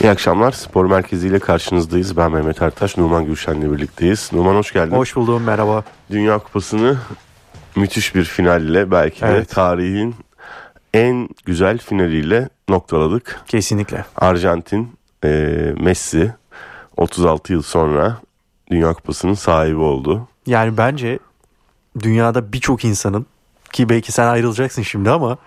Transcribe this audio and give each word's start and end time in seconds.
İyi 0.00 0.10
akşamlar. 0.10 0.52
Spor 0.52 0.84
Merkezi 0.86 1.28
ile 1.28 1.38
karşınızdayız. 1.38 2.16
Ben 2.16 2.32
Mehmet 2.32 2.62
Ertaş, 2.62 2.96
Numan 2.96 3.24
Gülşen'le 3.24 3.72
birlikteyiz. 3.72 4.30
Numan 4.32 4.54
hoş 4.54 4.72
geldin. 4.72 4.96
Hoş 4.96 5.16
buldum, 5.16 5.42
merhaba. 5.42 5.84
Dünya 6.10 6.38
Kupası'nı 6.38 6.98
müthiş 7.76 8.14
bir 8.14 8.24
finalle 8.24 8.90
belki 8.90 9.22
de 9.22 9.26
Evet. 9.26 9.50
tarihin 9.50 10.14
en 10.94 11.28
güzel 11.46 11.78
finaliyle 11.78 12.48
noktaladık. 12.68 13.40
Kesinlikle. 13.46 14.04
Arjantin, 14.16 14.92
e, 15.24 15.28
Messi 15.80 16.32
36 16.96 17.52
yıl 17.52 17.62
sonra 17.62 18.16
Dünya 18.70 18.92
Kupası'nın 18.92 19.34
sahibi 19.34 19.76
oldu. 19.78 20.28
Yani 20.46 20.76
bence 20.76 21.18
dünyada 22.02 22.52
birçok 22.52 22.84
insanın 22.84 23.26
ki 23.72 23.88
belki 23.88 24.12
sen 24.12 24.26
ayrılacaksın 24.26 24.82
şimdi 24.82 25.10
ama 25.10 25.38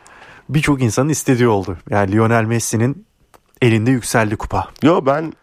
birçok 0.50 0.82
insanın 0.82 1.10
istediği 1.10 1.48
oldu. 1.48 1.78
Yani 1.90 2.12
Lionel 2.12 2.44
Messi'nin 2.44 3.06
elinde 3.62 3.92
yükseldi 3.92 4.36
kupa. 4.36 4.68
Yo 4.84 5.06
ben 5.06 5.34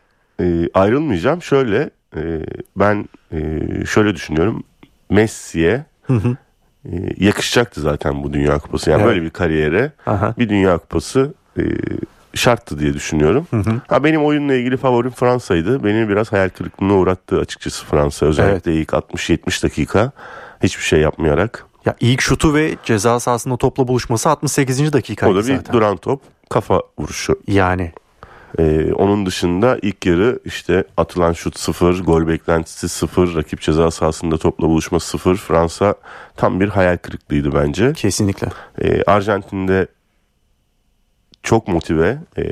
e, 0.40 0.68
ayrılmayacağım. 0.74 1.42
Şöyle 1.42 1.90
e, 2.16 2.40
ben 2.76 3.08
e, 3.32 3.38
şöyle 3.86 4.14
düşünüyorum. 4.14 4.62
Messi'ye 5.10 5.84
Hı 6.02 6.12
hı. 6.12 6.36
e, 6.84 6.90
yakışacaktı 7.24 7.80
zaten 7.80 8.22
bu 8.22 8.32
Dünya 8.32 8.58
Kupası. 8.58 8.90
Yani 8.90 9.00
Evet. 9.02 9.10
böyle 9.10 9.22
bir 9.22 9.30
kariyere 9.30 9.92
Aha. 10.06 10.34
bir 10.38 10.48
Dünya 10.48 10.78
Kupası 10.78 11.34
e, 11.58 11.62
şarttı 12.34 12.78
diye 12.78 12.94
düşünüyorum. 12.94 13.46
Hı 13.50 13.56
hı. 13.56 13.80
Ha 13.88 14.04
benim 14.04 14.24
oyunla 14.24 14.54
ilgili 14.54 14.76
favorim 14.76 15.10
Fransa'ydı. 15.10 15.84
Beni 15.84 16.08
biraz 16.08 16.32
hayal 16.32 16.48
kırıklığına 16.48 16.94
uğrattı 16.94 17.40
açıkçası 17.40 17.86
Fransa. 17.86 18.26
Özellikle 18.26 18.74
ilk 18.74 18.88
60-70 18.88 19.62
dakika 19.62 20.12
hiçbir 20.62 20.82
şey 20.82 21.00
yapmayarak. 21.00 21.66
Ya 21.84 21.94
ilk 22.00 22.20
şutu 22.20 22.54
ve 22.54 22.74
ceza 22.84 23.20
sahasında 23.20 23.56
topla 23.56 23.88
buluşması 23.88 24.28
68. 24.30 24.92
dakikaydı 24.92 25.32
O 25.32 25.36
da 25.36 25.48
bir 25.48 25.56
zaten. 25.56 25.72
duran 25.74 25.96
top, 25.96 26.22
kafa 26.50 26.82
vuruşu. 26.98 27.40
Yani 27.48 27.92
Ee, 28.58 28.92
onun 28.92 29.26
dışında 29.26 29.78
ilk 29.82 30.06
yarı 30.06 30.38
işte 30.44 30.84
atılan 30.96 31.32
şut 31.32 31.58
sıfır, 31.58 32.04
gol 32.04 32.28
beklentisi 32.28 32.88
sıfır, 32.88 33.36
rakip 33.36 33.60
ceza 33.60 33.90
sahasında 33.90 34.38
topla 34.38 34.68
buluşma 34.68 35.00
sıfır. 35.00 35.36
Fransa 35.36 35.94
tam 36.36 36.60
bir 36.60 36.68
hayal 36.68 36.96
kırıklığıydı 36.96 37.54
bence. 37.54 37.92
kesinlikle. 37.92 38.48
Ee, 38.82 39.02
Arjantin'de 39.02 39.86
çok 41.42 41.68
motive, 41.68 42.18
e, 42.38 42.44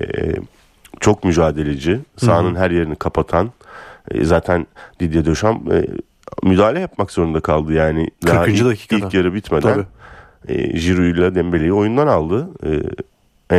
çok 1.01 1.25
mücadeleci, 1.25 2.01
sahanın 2.17 2.55
her 2.55 2.70
yerini 2.70 2.97
kapatan. 2.97 3.51
e, 4.11 4.25
zaten 4.25 4.67
Didier 5.01 5.25
Deschamps 5.27 5.73
e, 5.73 5.86
müdahale 6.42 6.81
yapmak 6.81 7.11
zorunda 7.11 7.41
kaldı 7.41 7.73
yani. 7.73 8.09
Daha 8.27 8.45
40. 8.45 8.55
ilk, 8.59 8.64
dakikada. 8.64 9.07
ilk 9.07 9.14
yarı 9.14 9.34
bitmeden 9.34 9.86
Tabii. 10.48 10.53
e, 10.53 10.79
ile 10.79 11.34
Dembele'yi 11.34 11.73
oyundan 11.73 12.07
aldı. 12.07 12.48
E, 12.67 12.70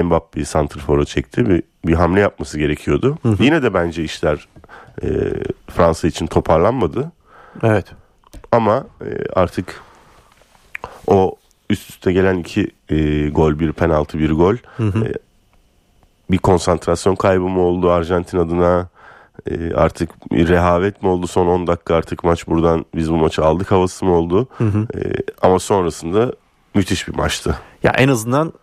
Mbappe'yi 0.04 0.46
santrfora 0.46 1.06
çekti. 1.06 1.50
Bir, 1.50 1.64
bir 1.86 1.94
hamle 1.94 2.20
yapması 2.20 2.60
gerekiyordu. 2.60 3.18
Yine 3.40 3.64
de 3.64 3.74
bence 3.74 4.04
işler 4.04 4.48
e, 5.04 5.08
Fransa 5.72 6.08
için 6.08 6.28
toparlanmadı. 6.28 7.12
Evet. 7.64 7.86
Ama 8.52 8.88
e, 9.02 9.10
artık 9.34 9.82
o 11.08 11.36
üst 11.70 11.90
üste 11.90 12.14
gelen 12.14 12.38
iki 12.38 12.68
e, 12.90 13.30
gol, 13.30 13.60
bir 13.60 13.72
penaltı, 13.72 14.20
bir 14.20 14.32
gol. 14.32 14.56
E, 14.80 15.14
bir 16.32 16.38
konsantrasyon 16.38 17.16
kaybı 17.16 17.44
mı 17.44 17.62
oldu 17.62 17.92
Arjantin 17.92 18.38
adına? 18.38 18.88
E, 19.50 19.74
artık 19.74 20.32
bir 20.32 20.48
rehavet 20.48 21.04
mi 21.04 21.10
oldu 21.10 21.28
son 21.28 21.48
10 21.48 21.68
dakika 21.68 21.96
artık 21.96 22.24
maç 22.24 22.48
buradan 22.48 22.86
biz 22.96 23.12
bu 23.12 23.18
maçı 23.18 23.46
aldık 23.46 23.72
havası 23.72 24.06
mı 24.06 24.12
oldu? 24.12 24.48
E, 24.96 25.00
ama 25.42 25.60
sonrasında 25.60 26.34
müthiş 26.76 27.08
bir 27.08 27.16
maçtı. 27.16 27.58
Ya 27.84 27.92
en 27.98 28.08
azından 28.08 28.54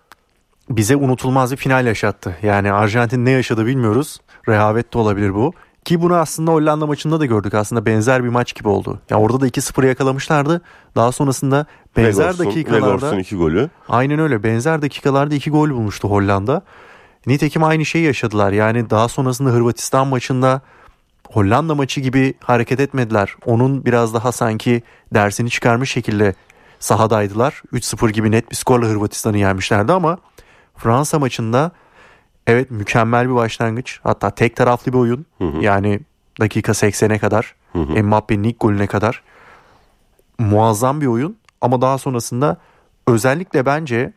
bize 0.70 0.96
unutulmaz 0.96 1.52
bir 1.52 1.56
final 1.56 1.86
yaşattı. 1.86 2.36
Yani 2.42 2.72
Arjantin 2.72 3.24
ne 3.24 3.30
yaşadı 3.30 3.66
bilmiyoruz. 3.66 4.18
Rehavet 4.48 4.94
de 4.94 4.98
olabilir 4.98 5.34
bu. 5.34 5.52
Ki 5.84 6.02
bunu 6.02 6.14
aslında 6.16 6.50
Hollanda 6.52 6.86
maçında 6.86 7.20
da 7.20 7.26
gördük. 7.26 7.54
Aslında 7.54 7.86
benzer 7.86 8.24
bir 8.24 8.28
maç 8.28 8.54
gibi 8.54 8.68
oldu. 8.68 9.00
Ya 9.10 9.18
orada 9.18 9.40
da 9.40 9.46
2-0 9.48 9.86
yakalamışlardı. 9.86 10.62
Daha 10.96 11.12
sonrasında 11.12 11.66
benzer 11.96 12.24
Vegors'un- 12.24 12.46
dakikalarda 12.46 12.86
Vegors'un 12.86 13.18
iki 13.18 13.36
golü. 13.36 13.70
aynen 13.88 14.18
öyle 14.18 14.42
benzer 14.42 14.82
dakikalarda 14.82 15.34
2 15.34 15.50
gol 15.50 15.70
bulmuştu 15.70 16.08
Hollanda. 16.10 16.62
Nitekim 17.26 17.64
aynı 17.64 17.84
şeyi 17.84 18.04
yaşadılar. 18.04 18.52
Yani 18.52 18.90
daha 18.90 19.08
sonrasında 19.08 19.50
Hırvatistan 19.50 20.06
maçında 20.06 20.60
Hollanda 21.28 21.74
maçı 21.74 22.00
gibi 22.00 22.34
hareket 22.40 22.80
etmediler. 22.80 23.34
Onun 23.46 23.84
biraz 23.84 24.14
daha 24.14 24.32
sanki 24.32 24.82
dersini 25.14 25.50
çıkarmış 25.50 25.90
şekilde 25.90 26.34
sahadaydılar. 26.78 27.62
3-0 27.72 28.10
gibi 28.10 28.30
net 28.30 28.50
bir 28.50 28.56
skorla 28.56 28.86
Hırvatistan'ı 28.86 29.38
yenmişlerdi 29.38 29.92
ama 29.92 30.18
Fransa 30.76 31.18
maçında 31.18 31.70
evet 32.46 32.70
mükemmel 32.70 33.28
bir 33.28 33.34
başlangıç. 33.34 34.00
Hatta 34.02 34.30
tek 34.30 34.56
taraflı 34.56 34.92
bir 34.92 34.98
oyun. 34.98 35.26
Yani 35.60 36.00
dakika 36.40 36.72
80'e 36.72 37.18
kadar 37.18 37.54
Mbappe'nin 37.74 38.42
ilk 38.42 38.60
golüne 38.60 38.86
kadar 38.86 39.22
muazzam 40.38 41.00
bir 41.00 41.06
oyun 41.06 41.36
ama 41.60 41.80
daha 41.80 41.98
sonrasında 41.98 42.56
özellikle 43.06 43.66
bence 43.66 44.12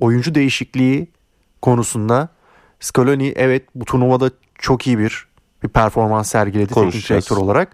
oyuncu 0.00 0.34
değişikliği 0.34 1.08
konusunda 1.62 2.28
Scaloni 2.80 3.32
evet 3.36 3.62
bu 3.74 3.84
turnuvada 3.84 4.30
çok 4.58 4.86
iyi 4.86 4.98
bir 4.98 5.26
bir 5.62 5.68
performans 5.68 6.30
sergiledi 6.30 6.74
teknik 6.74 7.08
direktör 7.08 7.36
olarak. 7.36 7.72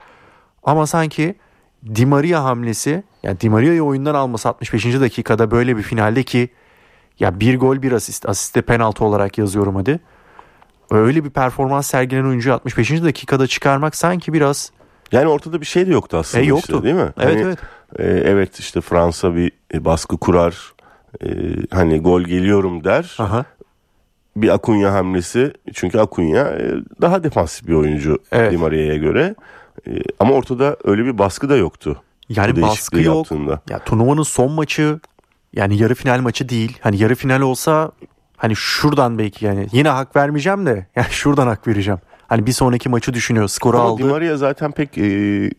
Ama 0.62 0.86
sanki 0.86 1.34
Di 1.94 2.06
Maria 2.06 2.44
hamlesi 2.44 3.02
yani 3.22 3.40
Di 3.40 3.50
Maria'yı 3.50 3.82
oyundan 3.82 4.14
alması 4.14 4.48
65. 4.48 4.84
dakikada 4.84 5.50
böyle 5.50 5.76
bir 5.76 5.82
finalde 5.82 6.22
ki 6.22 6.48
ya 7.20 7.40
bir 7.40 7.58
gol 7.58 7.82
bir 7.82 7.92
asist 7.92 8.28
asiste 8.28 8.62
penaltı 8.62 9.04
olarak 9.04 9.38
yazıyorum 9.38 9.76
hadi. 9.76 10.00
Öyle 10.90 11.24
bir 11.24 11.30
performans 11.30 11.86
sergilenen 11.86 12.28
oyuncuyu 12.28 12.54
65. 12.54 12.90
dakikada 13.02 13.46
çıkarmak 13.46 13.96
sanki 13.96 14.32
biraz 14.32 14.72
Yani 15.12 15.28
ortada 15.28 15.60
bir 15.60 15.66
şey 15.66 15.86
de 15.86 15.90
yoktu 15.92 16.16
aslında 16.16 16.44
E, 16.44 16.46
yoktu. 16.46 16.72
işte, 16.72 16.82
değil 16.82 16.94
mi? 16.94 17.12
Evet, 17.20 17.34
Hani, 17.36 17.40
evet. 17.40 17.58
e, 17.98 18.04
evet 18.30 18.58
işte 18.58 18.80
Fransa 18.80 19.34
bir 19.34 19.52
e, 19.74 19.84
baskı 19.84 20.16
kurar. 20.16 20.72
E, 21.24 21.28
hani 21.70 22.00
gol 22.00 22.22
geliyorum 22.22 22.84
der. 22.84 23.16
aha 23.18 23.44
bir 24.36 24.48
Akunya 24.48 24.92
hamlesi. 24.92 25.52
Çünkü 25.74 25.98
Akunya 25.98 26.44
e, 26.48 26.74
daha 27.00 27.24
defansif 27.24 27.68
bir 27.68 27.74
oyuncu 27.74 28.18
Evet. 28.32 28.52
Di 28.52 28.56
Maria'ya 28.56 28.96
göre. 28.96 29.34
E, 29.88 29.90
Ama 30.20 30.34
ortada 30.34 30.76
öyle 30.84 31.04
bir 31.04 31.18
baskı 31.18 31.48
da 31.48 31.56
yoktu. 31.56 32.02
Yani 32.28 32.62
baskı 32.62 33.00
yok. 33.00 33.16
yaptığında. 33.16 33.60
Ya 33.70 33.78
turnuvanın 33.78 34.22
son 34.22 34.52
maçı 34.52 35.00
yani 35.52 35.82
yarı 35.82 35.94
final 35.94 36.20
maçı 36.20 36.48
değil. 36.48 36.78
Hani 36.80 37.02
yarı 37.02 37.14
final 37.14 37.40
olsa 37.40 37.90
hani 38.36 38.56
şuradan 38.56 39.18
belki 39.18 39.44
yani 39.44 39.66
yine 39.72 39.88
hak 39.88 40.16
vermeyeceğim 40.16 40.66
de 40.66 40.86
yani 40.96 41.06
şuradan 41.10 41.46
hak 41.46 41.68
vereceğim. 41.68 42.00
Hani 42.28 42.46
bir 42.46 42.52
sonraki 42.52 42.88
maçı 42.88 43.14
düşünüyor. 43.14 43.48
Skoru 43.48 43.76
Ama 43.78 43.98
Di 43.98 44.02
aldı. 44.04 44.12
Maria 44.12 44.36
zaten 44.36 44.72
pek 44.72 44.98
e, 44.98 45.50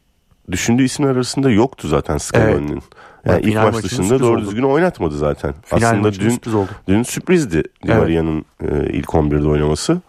düşündüğü 0.51 0.83
isimler 0.83 1.09
arasında 1.11 1.49
yoktu 1.51 1.87
zaten 1.87 2.17
Scaloni'nin. 2.17 2.81
Yani 3.25 3.35
Ya 3.35 3.39
ilk 3.39 3.73
maç 3.73 3.83
dışında 3.83 4.19
doğru 4.19 4.37
oldu. 4.37 4.41
düzgün 4.45 4.63
oynatmadı 4.63 5.17
zaten. 5.17 5.53
Final 5.63 5.81
Aslında 5.91 6.13
dün 6.13 6.29
sürpriz 6.29 6.53
oldu. 6.53 6.69
Dün 6.87 7.03
sürprizdi 7.03 7.63
Di 7.63 7.67
Evet. 7.85 7.97
Maria'nın 7.97 8.45
e, 8.61 8.89
ilk 8.93 9.05
11'de 9.07 9.47
oynaması. 9.47 10.01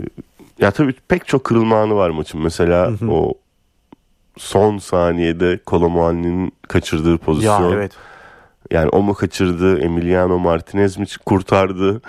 E, 0.00 0.02
Ya 0.58 0.70
tabii 0.70 0.94
pek 1.08 1.26
çok 1.26 1.44
kırılma 1.44 1.80
anı 1.82 1.94
var 1.94 2.10
maçın. 2.10 2.40
Mesela 2.42 2.90
o 3.10 3.34
son 4.36 4.78
saniyede 4.78 5.58
Kolomuani'nin 5.66 6.52
kaçırdığı 6.68 7.10
Ya 7.10 7.16
pozisyon. 7.16 7.72
evet. 7.72 7.92
Yani 8.70 8.88
o 8.88 9.02
mu 9.02 9.14
kaçırdı, 9.14 9.78
Emiliano 9.80 10.38
Martinez 10.38 10.98
mi 10.98 11.06
kurtardı? 11.26 12.02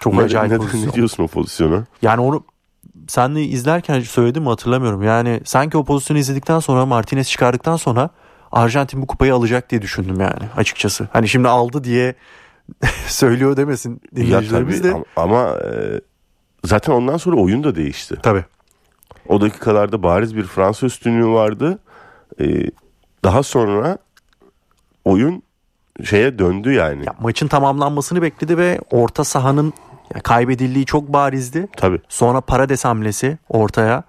Çok 0.00 0.14
Ne- 0.14 0.22
acayip 0.22 0.52
ne, 0.52 0.56
pozisyon. 0.58 0.88
ne 0.88 0.92
diyorsun 0.92 1.24
o 1.24 1.26
pozisyona? 1.28 1.84
Yani 2.02 2.20
onu 2.20 2.44
sen 3.08 3.36
de 3.36 3.42
izlerken 3.42 4.00
söyledim 4.00 4.42
mi 4.42 4.48
hatırlamıyorum. 4.48 5.02
Yani 5.02 5.40
sanki 5.44 5.76
o 5.78 5.84
pozisyonu 5.84 6.18
izledikten 6.18 6.58
sonra 6.58 6.86
Martinez 6.86 7.28
çıkardıktan 7.28 7.76
sonra 7.76 8.10
Arjantin 8.52 9.02
bu 9.02 9.06
kupayı 9.06 9.34
alacak 9.34 9.70
diye 9.70 9.82
düşündüm 9.82 10.20
yani 10.20 10.48
açıkçası. 10.56 11.08
Hani 11.12 11.28
şimdi 11.28 11.48
aldı 11.48 11.84
diye 11.84 12.14
söylüyor 13.06 13.56
demesin 13.56 14.00
dinleyicilerimiz 14.16 14.84
de. 14.84 14.88
am- 14.90 15.04
ama 15.16 15.48
e, 15.50 16.00
zaten 16.64 16.92
ondan 16.92 17.16
sonra 17.16 17.36
oyun 17.36 17.64
da 17.64 17.74
değişti. 17.74 18.16
Tabii. 18.22 18.44
O 19.28 19.40
dakikalarda 19.40 20.02
bariz 20.02 20.36
bir 20.36 20.42
Fransa 20.44 20.86
üstünlüğü 20.86 21.28
vardı. 21.28 21.78
E, 22.40 22.44
daha 23.24 23.42
sonra 23.42 23.98
oyun 25.04 25.42
şeye 26.04 26.38
döndü 26.38 26.72
yani. 26.72 27.04
Ya, 27.06 27.14
maçın 27.20 27.48
tamamlanmasını 27.48 28.22
bekledi 28.22 28.58
ve 28.58 28.80
orta 28.90 29.24
sahanın 29.24 29.72
kaybedildiği 30.22 30.86
çok 30.86 31.12
barizdi. 31.12 31.68
Tabii. 31.76 32.00
Sonra 32.08 32.40
Parades 32.40 32.84
hamlesi 32.84 33.38
ortaya. 33.48 34.02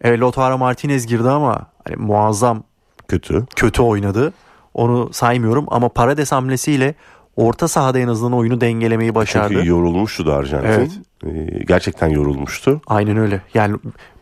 Evet 0.00 0.20
Lautaro 0.20 0.58
Martinez 0.58 1.06
girdi 1.06 1.28
ama 1.28 1.66
hani, 1.84 1.96
muazzam 1.96 2.62
Kötü. 3.08 3.46
kötü 3.56 3.82
oynadı. 3.82 4.32
Onu 4.74 5.12
saymıyorum 5.12 5.66
ama 5.68 5.88
Parades 5.88 6.32
hamlesiyle 6.32 6.94
orta 7.36 7.68
sahada 7.68 7.98
en 7.98 8.08
azından 8.08 8.32
oyunu 8.32 8.60
dengelemeyi 8.60 9.14
başardı. 9.14 9.54
Çünkü 9.54 9.68
yorulmuştu 9.68 10.26
da 10.26 10.34
Arjantin. 10.34 10.68
Evet. 10.68 10.90
E, 11.26 11.64
gerçekten 11.64 12.08
yorulmuştu. 12.08 12.80
Aynen 12.86 13.16
öyle. 13.16 13.42
Yani 13.54 13.76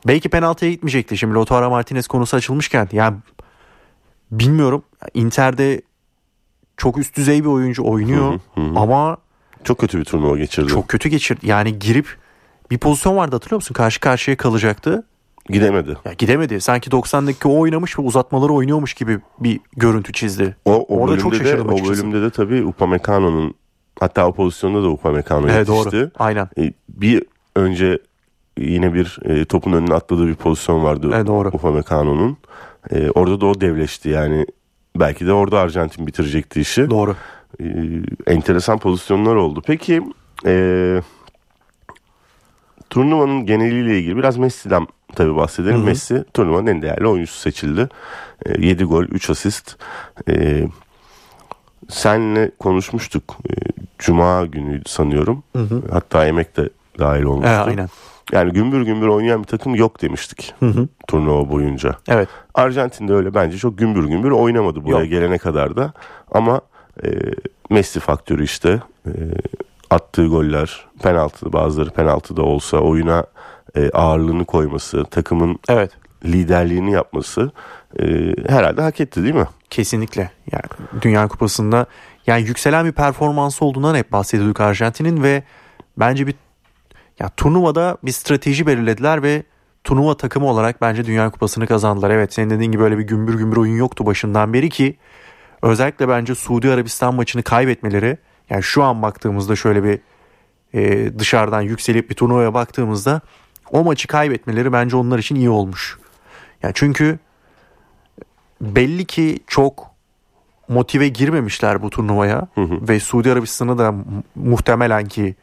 belki 0.06 0.28
penaltıya 0.28 0.70
gitmeyecekti. 0.70 1.18
Şimdi 1.18 1.34
Lautaro 1.34 1.70
Martinez 1.70 2.06
konusu 2.06 2.36
açılmışken 2.36 2.88
yani 2.92 3.16
bilmiyorum. 4.30 4.82
Inter'de 5.14 5.82
çok 6.82 6.98
üst 6.98 7.16
düzey 7.16 7.40
bir 7.44 7.48
oyuncu 7.48 7.84
oynuyor 7.84 8.32
Hı 8.54 8.60
hı, 8.60 8.64
hı. 8.64 8.78
ama 8.78 9.16
Çok 9.64 9.78
kötü 9.78 9.98
bir 9.98 10.04
turnuva 10.04 10.38
geçirdi. 10.38 10.68
çok 10.68 10.88
kötü 10.88 11.08
geçirdi. 11.08 11.46
Yani 11.46 11.78
girip 11.78 12.16
bir 12.70 12.78
pozisyon 12.78 13.16
vardı 13.16 13.36
hatırlıyor 13.36 13.56
musun? 13.56 13.74
Karşı 13.74 14.00
karşıya 14.00 14.36
kalacaktı. 14.36 15.06
Gidemedi. 15.48 15.96
Ya 16.04 16.12
gidemedi. 16.12 16.60
Sanki 16.60 16.90
90 16.90 17.26
dakika 17.26 17.48
o 17.48 17.58
oynamış 17.58 17.98
ve 17.98 18.02
uzatmaları 18.02 18.52
oynuyormuş 18.52 18.94
gibi 18.94 19.18
bir 19.40 19.60
görüntü 19.76 20.12
çizdi. 20.12 20.56
O, 20.64 20.72
o 20.74 20.98
Orada 20.98 21.18
çok 21.18 21.32
bölümde 21.32 21.44
de, 21.44 21.50
şaşırdım 21.50 21.72
o 21.74 21.88
bölümde 21.88 22.22
de 22.22 22.30
tabii 22.30 22.64
Upamecano'nun 22.64 23.54
hatta 24.00 24.26
o 24.26 24.32
pozisyonda 24.32 24.82
da 24.82 24.88
Upamecano 24.88 25.48
Evet 25.48 25.68
yetişti. 25.68 25.92
doğru. 25.96 26.10
Aynen. 26.18 26.48
E, 26.58 26.72
bir 26.88 27.22
önce 27.56 27.98
yine 28.58 28.94
bir 28.94 29.18
e, 29.24 29.44
topun 29.44 29.72
önüne 29.72 29.94
atladığı 29.94 30.26
bir 30.26 30.34
pozisyon 30.34 30.84
vardı 30.84 31.10
Evet, 31.14 31.26
doğru. 31.26 31.48
Upamecano'nun. 31.48 32.36
E, 32.90 33.10
orada 33.10 33.40
da 33.40 33.46
o 33.46 33.60
devleşti 33.60 34.08
yani. 34.08 34.46
Belki 34.96 35.26
de 35.26 35.32
orada 35.32 35.60
Arjantin 35.60 36.06
bitirecekti 36.06 36.60
işi. 36.60 36.90
Doğru. 36.90 37.16
E, 37.60 37.64
enteresan 38.26 38.78
pozisyonlar 38.78 39.34
oldu. 39.34 39.62
Peki 39.66 40.02
e, 40.46 41.02
turnuvanın 42.90 43.46
geneliyle 43.46 43.98
ilgili 43.98 44.16
biraz 44.16 44.36
Messi'den 44.36 44.86
tabii 45.14 45.36
bahsedelim. 45.36 45.76
Hı 45.76 45.80
hı. 45.80 45.84
Messi 45.84 46.24
turnuvanın 46.34 46.66
en 46.66 46.82
değerli 46.82 47.06
oyuncusu 47.06 47.38
seçildi. 47.40 47.88
E, 48.46 48.66
7 48.66 48.84
gol, 48.84 49.04
3 49.04 49.30
asist. 49.30 49.76
E, 50.28 50.64
senle 51.88 52.50
konuşmuştuk. 52.58 53.36
E, 53.50 53.52
Cuma 53.98 54.46
günüydü 54.46 54.88
sanıyorum. 54.88 55.42
Hı 55.56 55.62
hı. 55.62 55.82
Hatta 55.92 56.24
yemek 56.26 56.56
de 56.56 56.68
dahil 56.98 57.22
olmuştu. 57.22 57.52
Evet, 57.56 57.66
aynen. 57.68 57.88
Yani 58.32 58.52
gümbür 58.52 58.82
gümbür 58.82 59.06
oynayan 59.06 59.42
bir 59.42 59.48
takım 59.48 59.74
yok 59.74 60.02
demiştik 60.02 60.54
Hı 60.60 60.66
hı. 60.66 60.88
turnuva 61.08 61.50
boyunca. 61.50 61.96
Evet. 62.08 62.28
Arjantin'de 62.54 63.12
öyle 63.12 63.34
bence 63.34 63.58
çok 63.58 63.78
gümbür 63.78 64.04
gümbür 64.04 64.30
oynamadı 64.30 64.84
buraya 64.84 65.00
Yok. 65.00 65.10
gelene 65.10 65.38
kadar 65.38 65.76
da. 65.76 65.92
Ama 66.32 66.60
e, 67.04 67.08
Messi 67.70 68.00
faktörü 68.00 68.44
işte 68.44 68.80
e, 69.06 69.12
attığı 69.90 70.26
goller 70.26 70.86
penaltı 71.02 71.52
bazıları 71.52 71.90
penaltı 71.90 72.36
da 72.36 72.42
olsa 72.42 72.76
oyuna 72.78 73.24
e, 73.76 73.90
ağırlığını 73.90 74.44
koyması 74.44 75.04
takımın 75.04 75.58
Evet. 75.68 75.90
liderliğini 76.24 76.92
yapması 76.92 77.50
e, 78.00 78.34
herhalde 78.48 78.82
hak 78.82 79.00
etti 79.00 79.22
değil 79.22 79.34
mi? 79.34 79.46
Kesinlikle. 79.70 80.30
Yani 80.52 80.64
Dünya 81.02 81.28
Kupası'nda 81.28 81.86
yani 82.26 82.42
yükselen 82.42 82.86
bir 82.86 82.92
performansı 82.92 83.64
olduğundan 83.64 83.94
hep 83.94 84.12
bahsediyorduk 84.12 84.60
Arjantin'in 84.60 85.22
ve 85.22 85.42
bence 85.96 86.26
bir 86.26 86.34
ya 87.18 87.28
turnuvada 87.28 87.96
bir 88.02 88.12
strateji 88.12 88.66
belirlediler 88.66 89.22
ve 89.22 89.42
turnuva 89.84 90.16
takımı 90.16 90.46
olarak 90.46 90.80
bence 90.80 91.04
Dünya 91.06 91.30
Kupası'nı 91.30 91.66
kazandılar. 91.66 92.10
Evet 92.10 92.32
senin 92.32 92.50
dediğin 92.50 92.72
gibi 92.72 92.82
öyle 92.82 92.98
bir 92.98 93.02
gümbür 93.02 93.34
gümbür 93.34 93.56
oyun 93.56 93.76
yoktu 93.76 94.06
başından 94.06 94.52
beri 94.52 94.68
ki 94.70 94.96
özellikle 95.62 96.08
bence 96.08 96.34
Suudi 96.34 96.70
Arabistan 96.70 97.14
maçını 97.14 97.42
kaybetmeleri 97.42 98.18
yani 98.50 98.62
şu 98.62 98.82
an 98.82 99.02
baktığımızda 99.02 99.56
şöyle 99.56 99.84
bir 99.84 99.98
e, 100.74 101.12
dışarıdan 101.18 101.60
yükselip 101.60 102.10
bir 102.10 102.14
turnuvaya 102.14 102.54
baktığımızda 102.54 103.20
o 103.70 103.84
maçı 103.84 104.08
kaybetmeleri 104.08 104.72
bence 104.72 104.96
onlar 104.96 105.18
için 105.18 105.34
iyi 105.34 105.50
olmuş. 105.50 105.98
Yani 106.62 106.72
çünkü 106.76 107.18
belli 108.60 109.04
ki 109.04 109.38
çok 109.46 109.90
motive 110.68 111.08
girmemişler 111.08 111.82
bu 111.82 111.90
turnuvaya 111.90 112.48
Hı 112.54 112.60
hı. 112.60 112.88
ve 112.88 113.00
Suudi 113.00 113.32
Arabistan'ı 113.32 113.78
da 113.78 113.92
mu- 113.92 114.04
muhtemelen 114.34 115.06
ki 115.08 115.34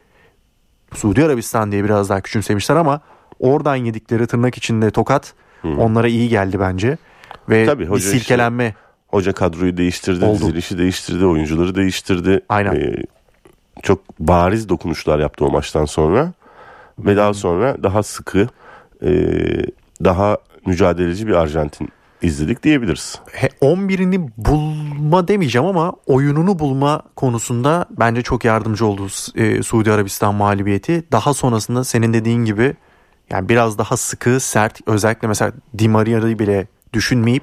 Suudi 0.94 1.24
Arabistan 1.24 1.72
diye 1.72 1.84
biraz 1.84 2.08
daha 2.08 2.20
küçümsemişler 2.20 2.76
ama 2.76 3.00
oradan 3.40 3.76
yedikleri 3.76 4.26
tırnak 4.26 4.56
içinde 4.56 4.90
tokat 4.90 5.34
onlara 5.64 6.08
iyi 6.08 6.28
geldi 6.28 6.60
bence 6.60 6.98
ve 7.48 7.66
Tabii, 7.66 7.82
bir 7.82 7.88
hoca 7.88 8.08
işi- 8.08 8.18
silkelenme 8.18 8.74
Hoca 9.08 9.32
kadroyu 9.32 9.76
değiştirdi, 9.76 10.24
Oldu. 10.24 10.40
dizilişi 10.40 10.78
değiştirdi, 10.78 11.24
oyuncuları 11.26 11.74
değiştirdi. 11.74 12.40
Aynen. 12.48 12.74
Ee, 12.74 12.96
çok 13.82 14.00
bariz 14.20 14.68
dokunuşlar 14.68 15.18
yaptı 15.18 15.44
o 15.44 15.50
maçtan 15.50 15.84
sonra. 15.84 16.32
Ve 16.98 17.16
daha 17.16 17.34
sonra 17.34 17.82
daha 17.82 18.02
sıkı, 18.02 18.48
e, 19.02 19.10
daha 20.04 20.38
mücadeleci 20.66 21.26
bir 21.26 21.32
Arjantin 21.32 21.88
izledik 22.22 22.62
diyebiliriz. 22.62 23.20
He, 23.32 23.48
11'ini 23.60 24.28
bulma 24.36 25.28
demeyeceğim 25.28 25.66
ama 25.68 25.92
oyununu 26.06 26.58
bulma 26.58 27.02
konusunda 27.16 27.86
bence 27.90 28.22
çok 28.22 28.44
yardımcı 28.44 28.86
oldu 28.86 29.06
e, 29.34 29.62
Suudi 29.62 29.92
Arabistan 29.92 30.34
mağlubiyeti. 30.34 31.04
Daha 31.12 31.34
sonrasında 31.34 31.84
senin 31.84 32.12
dediğin 32.12 32.44
gibi 32.44 32.74
yani 33.30 33.48
biraz 33.48 33.78
daha 33.78 33.96
sıkı, 33.96 34.40
sert 34.40 34.80
özellikle 34.86 35.28
mesela 35.28 35.52
Di 35.78 35.88
Maria'yı 35.88 36.38
bile 36.38 36.66
düşünmeyip 36.92 37.42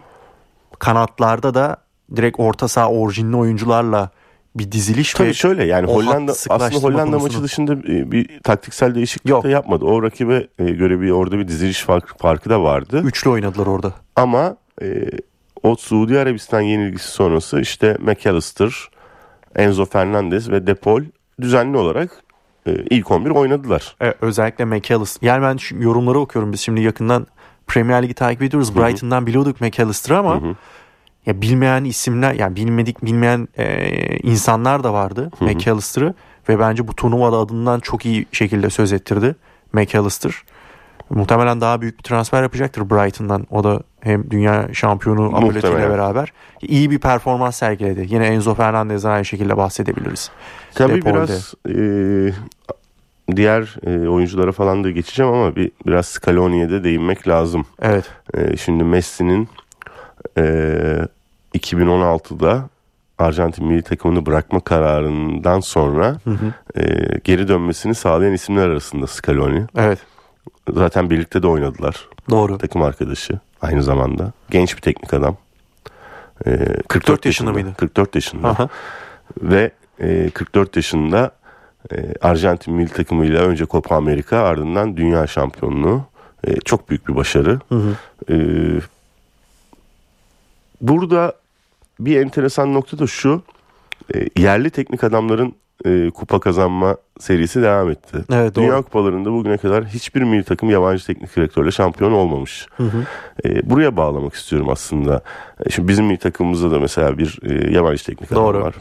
kanatlarda 0.79 1.53
da 1.53 1.77
direkt 2.15 2.39
orta 2.39 2.67
saha 2.67 2.89
orijinli 2.89 3.35
oyuncularla 3.35 4.09
bir 4.55 4.71
diziliş 4.71 5.13
Tabii 5.13 5.27
ve 5.27 5.33
şöyle 5.33 5.65
yani 5.65 5.87
Hollanda 5.87 6.31
aslında 6.49 6.83
Hollanda 6.83 7.19
maçı 7.19 7.43
dışında 7.43 7.83
bir, 7.83 8.11
bir 8.11 8.39
taktiksel 8.43 8.95
değişiklik 8.95 9.29
Yok. 9.29 9.43
de 9.43 9.49
yapmadı. 9.49 9.85
O 9.85 10.03
rakibe 10.03 10.47
e, 10.59 10.65
göre 10.65 11.01
bir 11.01 11.11
orada 11.11 11.39
bir 11.39 11.47
diziliş 11.47 11.81
farkı, 11.81 12.17
farkı 12.17 12.49
da 12.49 12.63
vardı. 12.63 13.01
üçlü 13.05 13.29
oynadılar 13.29 13.67
orada. 13.67 13.93
Ama 14.15 14.57
e, 14.81 15.09
o 15.63 15.75
Suudi 15.75 16.19
Arabistan 16.19 16.61
yenilgisi 16.61 17.07
sonrası 17.07 17.59
işte 17.59 17.97
McAllister, 17.99 18.89
Enzo 19.55 19.85
Fernandez 19.85 20.49
ve 20.49 20.67
Depol 20.67 21.03
düzenli 21.41 21.77
olarak 21.77 22.11
e, 22.11 22.26
ilk 22.89 23.11
11 23.11 23.29
oynadılar. 23.29 23.95
Evet, 24.01 24.17
özellikle 24.21 24.65
McAllister. 24.65 25.27
Yani 25.27 25.43
ben 25.43 25.57
şu 25.57 25.77
yorumları 25.77 26.19
okuyorum. 26.19 26.53
Biz 26.53 26.59
şimdi 26.59 26.81
yakından 26.81 27.27
Premier 27.67 28.03
Ligi 28.03 28.13
takip 28.13 28.41
ediyoruz. 28.41 28.75
Brighton'dan 28.75 29.27
biliyorduk 29.27 29.61
McAllister'ı 29.61 30.17
ama 30.17 30.41
ya 31.25 31.41
bilmeyen 31.41 31.83
isimler 31.83 32.33
yani 32.33 32.55
bilmedik 32.55 33.05
bilmeyen 33.05 33.47
e, 33.57 34.17
insanlar 34.17 34.83
da 34.83 34.93
vardı 34.93 35.31
McAllister'ı 35.39 36.13
ve 36.49 36.59
bence 36.59 36.87
bu 36.87 36.95
turnuvada 36.95 37.37
adından 37.37 37.79
çok 37.79 38.05
iyi 38.05 38.25
şekilde 38.31 38.69
söz 38.69 38.93
ettirdi 38.93 39.35
McAllister. 39.73 40.43
Muhtemelen 41.09 41.61
daha 41.61 41.81
büyük 41.81 41.97
bir 41.97 42.03
transfer 42.03 42.43
yapacaktır 42.43 42.89
Brighton'dan. 42.89 43.47
O 43.51 43.63
da 43.63 43.81
hem 43.99 44.31
dünya 44.31 44.67
şampiyonu 44.73 45.29
Muhtemelen. 45.29 45.89
beraber 45.89 46.33
iyi 46.61 46.91
bir 46.91 46.99
performans 46.99 47.55
sergiledi. 47.55 48.05
Yine 48.09 48.25
Enzo 48.27 48.53
Fernandez'den 48.53 49.09
aynı 49.09 49.25
şekilde 49.25 49.57
bahsedebiliriz. 49.57 50.31
Tabii 50.73 50.95
Depol'de. 50.95 51.13
biraz 51.13 51.53
e, 51.69 51.75
diğer 53.35 53.75
e, 53.85 54.07
oyunculara 54.07 54.51
falan 54.51 54.83
da 54.83 54.91
geçeceğim 54.91 55.33
ama 55.33 55.55
bir 55.55 55.71
biraz 55.87 56.05
Scaloni'ye 56.05 56.69
de 56.69 56.83
değinmek 56.83 57.27
lazım. 57.27 57.65
Evet. 57.81 58.05
E, 58.33 58.57
şimdi 58.57 58.83
Messi'nin 58.83 59.49
e, 60.37 60.43
2016'da 61.55 62.69
Arjantin 63.17 63.65
milli 63.65 63.81
takımını 63.81 64.25
bırakma 64.25 64.59
kararından 64.59 65.59
sonra 65.59 66.17
e, 66.75 66.83
geri 67.23 67.47
dönmesini 67.47 67.95
sağlayan 67.95 68.33
isimler 68.33 68.67
arasında 68.69 69.07
Scaloni. 69.07 69.65
Evet. 69.77 69.99
Zaten 70.73 71.09
birlikte 71.09 71.43
de 71.43 71.47
oynadılar. 71.47 72.07
Doğru. 72.29 72.57
Takım 72.57 72.81
arkadaşı 72.81 73.39
aynı 73.61 73.83
zamanda. 73.83 74.31
Genç 74.49 74.75
bir 74.75 74.81
teknik 74.81 75.13
adam. 75.13 75.37
E, 76.45 76.57
44 76.87 77.25
yaşında 77.25 77.51
mıydı? 77.51 77.73
44 77.77 78.15
yaşında. 78.15 78.47
Aha. 78.47 78.69
Ve 79.41 79.71
e, 79.99 80.29
44 80.29 80.75
yaşında 80.75 81.31
e, 81.91 82.13
Arjantin 82.21 82.73
milli 82.73 82.89
takımıyla 82.89 83.41
önce 83.41 83.65
Copa 83.65 83.95
Amerika 83.95 84.37
ardından 84.37 84.97
dünya 84.97 85.27
şampiyonluğu. 85.27 86.03
E, 86.47 86.55
çok 86.55 86.89
büyük 86.89 87.07
bir 87.07 87.15
başarı. 87.15 87.59
E, 88.29 88.35
burada 90.81 91.33
bir 91.99 92.21
enteresan 92.21 92.73
nokta 92.73 92.99
da 92.99 93.07
şu. 93.07 93.41
E, 94.15 94.41
yerli 94.41 94.69
teknik 94.69 95.03
adamların 95.03 95.55
e, 95.85 96.09
kupa 96.09 96.39
kazanma 96.39 96.97
serisi 97.19 97.61
devam 97.61 97.89
etti. 97.89 98.17
Evet, 98.33 98.55
doğru. 98.55 98.63
Dünya 98.63 98.81
kupalarında 98.81 99.31
bugüne 99.31 99.57
kadar 99.57 99.85
hiçbir 99.85 100.21
milli 100.21 100.43
takım 100.43 100.69
yabancı 100.69 101.05
teknik 101.05 101.35
direktörle 101.35 101.71
şampiyon 101.71 102.11
olmamış. 102.11 102.67
E, 103.45 103.69
buraya 103.69 103.97
bağlamak 103.97 104.33
istiyorum 104.33 104.69
aslında. 104.69 105.21
E, 105.65 105.69
şimdi 105.69 105.87
bizim 105.87 106.05
milli 106.05 106.17
takımımızda 106.17 106.71
da 106.71 106.79
mesela 106.79 107.17
bir 107.17 107.39
e, 107.43 107.71
yabancı 107.73 108.05
teknik 108.05 108.31
adam 108.31 108.43
Doğru. 108.43 108.61
var. 108.61 108.75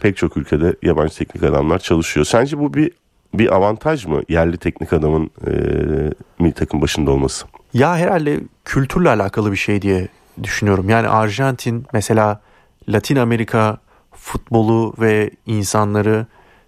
Pek 0.00 0.16
çok 0.16 0.36
ülkede 0.36 0.76
yabancı 0.82 1.18
teknik 1.18 1.44
adamlar 1.44 1.78
çalışıyor. 1.78 2.26
Sence 2.26 2.58
bu 2.58 2.74
bir 2.74 2.90
bir 3.34 3.54
avantaj 3.54 4.06
mı 4.06 4.22
yerli 4.28 4.56
teknik 4.56 4.92
adamın 4.92 5.30
e, 5.46 5.50
milli 6.38 6.52
takım 6.52 6.82
başında 6.82 7.10
olması? 7.10 7.46
Ya 7.74 7.96
herhalde 7.96 8.40
kültürle 8.64 9.08
alakalı 9.08 9.52
bir 9.52 9.56
şey 9.56 9.82
diye 9.82 10.08
düşünüyorum. 10.42 10.88
Yani 10.88 11.08
Arjantin 11.08 11.86
mesela 11.92 12.40
Latin 12.88 13.16
Amerika 13.16 13.78
futbolu 14.12 14.94
ve 15.00 15.30
insanlarını 15.46 16.26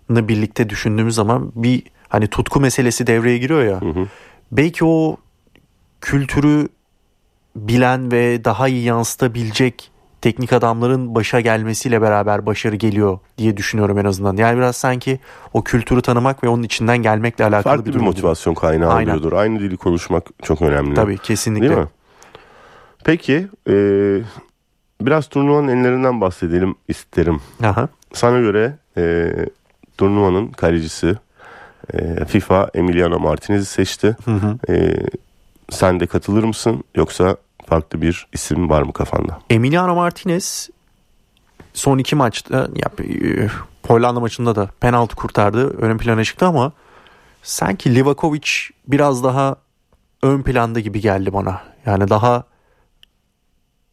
birlikte 0.08 0.68
düşündüğümüz 0.68 1.14
zaman 1.14 1.52
bir 1.54 1.82
hani 2.08 2.26
tutku 2.26 2.60
meselesi 2.60 3.06
devreye 3.06 3.38
giriyor 3.38 3.64
ya. 3.64 3.80
Belki 4.52 4.84
o 4.84 5.16
kültürü 6.00 6.68
bilen 7.56 8.12
ve 8.12 8.44
daha 8.44 8.68
iyi 8.68 8.84
yansıtabilecek 8.84 9.90
teknik 10.20 10.52
adamların 10.52 11.14
başa 11.14 11.40
gelmesiyle 11.40 12.02
beraber 12.02 12.46
başarı 12.46 12.76
geliyor 12.76 13.18
diye 13.38 13.56
düşünüyorum 13.56 13.98
en 13.98 14.04
azından. 14.04 14.36
Yani 14.36 14.56
biraz 14.56 14.76
sanki 14.76 15.18
o 15.52 15.64
kültürü 15.64 16.02
tanımak 16.02 16.44
ve 16.44 16.48
onun 16.48 16.62
içinden 16.62 16.98
gelmekle 16.98 17.44
alakalı 17.44 17.62
Farklı 17.62 17.86
bir 17.86 17.94
bir 17.94 18.04
motivasyon 18.04 18.54
kaynağı 18.54 18.92
Aynen. 18.92 19.10
oluyordur. 19.10 19.32
Aynı 19.32 19.60
dili 19.60 19.76
konuşmak 19.76 20.24
çok 20.42 20.62
önemli. 20.62 20.94
Tabii 20.94 21.18
kesinlikle. 21.18 21.68
Değil 21.68 21.80
mi? 21.80 21.88
Peki 23.04 23.48
e, 23.68 23.74
biraz 25.00 25.28
turnuvanın 25.28 25.68
enlerinden 25.68 26.20
bahsedelim 26.20 26.74
isterim. 26.88 27.40
Aha. 27.64 27.88
Sana 28.12 28.38
göre 28.38 28.76
e, 28.96 29.32
turnuvanın 29.98 30.48
kalecisi 30.48 31.16
E, 31.94 32.24
FIFA 32.24 32.70
Emiliano 32.74 33.18
Martinez'i 33.18 33.66
seçti. 33.66 34.16
Hı 34.24 34.30
hı. 34.30 34.72
E, 34.72 34.96
sen 35.70 36.00
de 36.00 36.06
katılır 36.06 36.44
mısın 36.44 36.84
yoksa 36.94 37.36
farklı 37.66 38.02
bir 38.02 38.26
isim 38.32 38.70
var 38.70 38.82
mı 38.82 38.92
kafanda? 38.92 39.40
Emiliano 39.50 39.94
Martinez 39.94 40.70
son 41.74 41.98
iki 41.98 42.16
maçta 42.16 42.56
ya, 42.56 43.04
e, 43.04 43.48
Hollanda 43.86 44.20
maçında 44.20 44.56
da 44.56 44.66
penaltı 44.80 45.16
kurtardı. 45.16 45.78
Ön 45.78 45.98
plana 45.98 46.24
çıktı 46.24 46.46
ama 46.46 46.72
sanki 47.42 47.94
Livakovic 47.94 48.48
biraz 48.88 49.24
daha 49.24 49.56
ön 50.22 50.42
planda 50.42 50.80
gibi 50.80 51.00
geldi 51.00 51.32
bana. 51.32 51.60
Yani 51.86 52.08
daha 52.08 52.44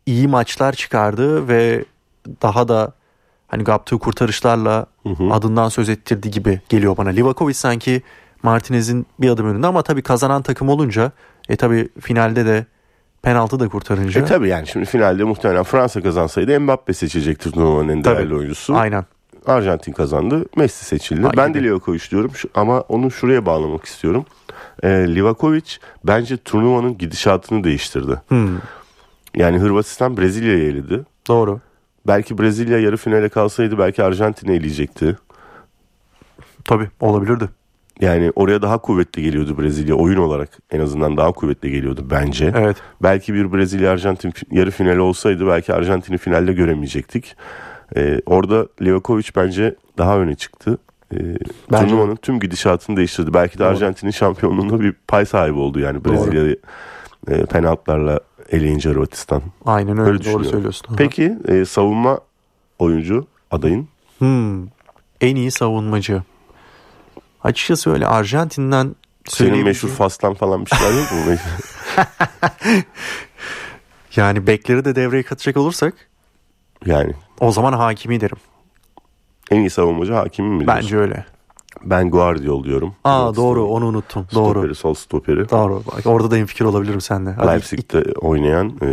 iyi 0.06 0.28
maçlar 0.28 0.74
çıkardı 0.74 1.48
ve 1.48 1.86
daha 2.42 2.68
da 2.68 2.94
hani 3.48 3.64
yaptığı 3.70 4.00
kurtarışlarla 4.00 4.86
Hı 5.04 5.10
hı. 5.10 5.34
adından 5.34 5.70
söz 5.70 5.90
ettirdi 5.90 6.32
gibi 6.32 6.62
geliyor 6.70 6.98
bana. 6.98 7.10
Livakovic 7.10 7.54
sanki 7.54 8.02
Martinez'in 8.44 9.06
bir 9.20 9.30
adım 9.30 9.48
önünde 9.50 9.68
ama 9.68 9.82
tabii 9.82 10.02
kazanan 10.02 10.42
takım 10.42 10.70
olunca 10.70 11.12
e 11.50 11.56
tabii 11.56 11.90
finalde 12.00 12.46
de 12.46 12.66
penaltı 13.22 13.60
da 13.60 13.70
kurtarınca. 13.70 14.22
E 14.22 14.26
tabi 14.26 14.48
yani 14.50 14.68
şimdi 14.68 14.86
finalde 14.86 15.24
muhtemelen 15.24 15.64
Fransa 15.64 16.02
kazansaydı 16.02 16.60
Mbappe 16.60 16.94
seçecektir 16.94 17.52
turnuvanın 17.52 17.90
en 17.90 18.02
Tabii. 18.02 18.18
değerli 18.18 18.36
oyuncusu. 18.36 18.76
Aynen. 18.76 19.06
Arjantin 19.46 19.92
kazandı. 19.92 20.46
Messi 20.56 20.86
seçildi. 20.86 21.28
Ay 21.28 21.34
ben 21.38 21.54
de 21.54 21.64
Livakovic 21.64 22.02
diyorum 22.12 22.32
ama 22.56 22.82
onu 22.82 23.12
şuraya 23.12 23.46
bağlamak 23.46 23.86
istiyorum. 23.86 24.26
Ee, 24.84 24.88
Livakovic 24.90 25.64
bence 26.04 26.38
turnuvanın 26.38 26.98
gidişatını 26.98 27.64
değiştirdi. 27.64 28.22
Hmm, 28.28 28.58
Yani 29.36 29.58
Hırvatistan 29.58 30.18
Brezilya'yı 30.18 30.64
eledi. 30.72 31.02
doğru. 31.28 31.60
Belki 32.08 32.38
Brezilya 32.38 32.80
yarı 32.80 32.98
finale 32.98 33.30
kalsaydı 33.30 33.78
belki 33.78 34.04
Arjantin'i 34.04 34.52
eleyecekti. 34.56 35.18
Tabii 36.66 36.88
olabilirdi. 37.00 37.50
Yani 38.02 38.32
oraya 38.36 38.62
daha 38.62 38.78
kuvvetli 38.78 39.22
geliyordu 39.22 39.58
Brezilya. 39.58 39.96
Oyun 39.96 40.18
olarak 40.18 40.50
en 40.72 40.80
azından 40.80 41.18
daha 41.18 41.32
kuvvetli 41.32 41.72
geliyordu 41.72 42.08
bence. 42.12 42.54
Evet. 42.56 42.78
Belki 43.04 43.34
bir 43.34 43.46
Brezilya-Arjantin 43.54 44.32
fi- 44.32 44.58
yarı 44.58 44.72
finali 44.72 45.00
olsaydı 45.02 45.48
belki 45.48 45.74
Arjantin'i 45.74 46.18
finalde 46.18 46.54
göremeyecektik. 46.54 47.36
Ee, 47.96 48.22
orada 48.26 48.68
Livakovic 48.82 49.26
bence 49.36 49.76
daha 49.98 50.18
öne 50.20 50.36
çıktı. 50.36 50.78
Ee, 51.14 51.18
Bence- 51.72 51.88
turnuvanın 51.88 52.16
tüm 52.16 52.40
gidişatını 52.40 52.98
değiştirdi. 52.98 53.34
Belki 53.34 53.60
de. 53.60 53.66
Arjantin'in 53.66 54.12
şampiyonluğunda 54.12 54.80
bir 54.80 54.94
pay 55.08 55.26
sahibi 55.26 55.58
oldu 55.60 55.80
yani 55.80 56.06
Brezilya'yı 56.06 56.58
e, 57.28 57.46
penaltılarla 57.46 58.20
eleyince 58.52 58.90
Hırvatistan. 58.90 59.42
Aynen 59.66 59.98
öyle. 59.98 60.12
Öyle 60.12 60.26
Doğru 60.26 60.44
söylüyorsun. 60.44 60.96
Peki 60.98 61.38
e, 61.48 61.66
savunma 61.66 62.20
oyuncu 62.80 63.28
adayın? 63.52 63.88
Hmm, 64.18 64.68
en 65.22 65.36
iyi 65.36 65.52
savunmacı. 65.52 66.24
Açıkçası 67.44 67.92
öyle 67.94 68.08
Arjantin'den 68.08 68.96
Senin 69.28 69.64
meşhur 69.64 69.90
Faslan 69.90 70.34
falan 70.34 70.66
bir 70.66 70.70
şeyler 70.70 70.94
yok 70.94 71.12
mu? 71.12 71.36
Yani 74.16 74.48
bekleri 74.48 74.86
de 74.86 74.96
devreye 74.96 75.24
katacak 75.24 75.58
olursak 75.58 75.94
yani 76.86 77.14
o 77.40 77.52
zaman 77.52 77.74
hakimi 77.74 78.22
derim. 78.22 78.38
en 79.52 79.60
iyi 79.60 79.70
savunmacı 79.70 80.14
hakimi 80.14 80.50
mi 80.50 80.60
diyorsun? 80.60 80.76
Bence 80.84 80.98
öyle. 80.98 81.26
Ben 81.84 82.12
Guardiol 82.12 82.64
diyorum. 82.64 82.96
Aa 83.04 83.20
Hırvatistan'ın 83.20 83.36
doğru 83.50 83.66
onu 83.68 83.86
unuttum. 83.86 84.28
Doğru. 84.34 84.50
Stoperi, 84.52 84.76
sol 84.76 84.94
stoperi. 84.94 85.50
Doğru. 85.50 85.82
Bak, 85.88 86.06
orada 86.06 86.32
da 86.32 86.36
hemfikir 86.36 86.66
olabilirim 86.66 87.02
seninle. 87.02 87.32
Hadi, 87.32 87.48
Leipzig'te 87.48 88.04
oynayan 88.22 88.70
e, 88.84 88.88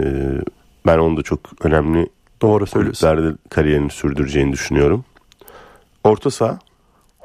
ben 0.86 0.98
onu 0.98 1.16
da 1.16 1.22
çok 1.22 1.40
önemli 1.60 2.08
Doğru 2.42 2.66
söylüyorsun. 2.66 3.06
kulüplerde 3.08 3.36
kariyerini 3.50 3.90
sürdüreceğini 3.90 4.52
düşünüyorum. 4.52 5.04
Orta 6.04 6.30
saha 6.30 6.58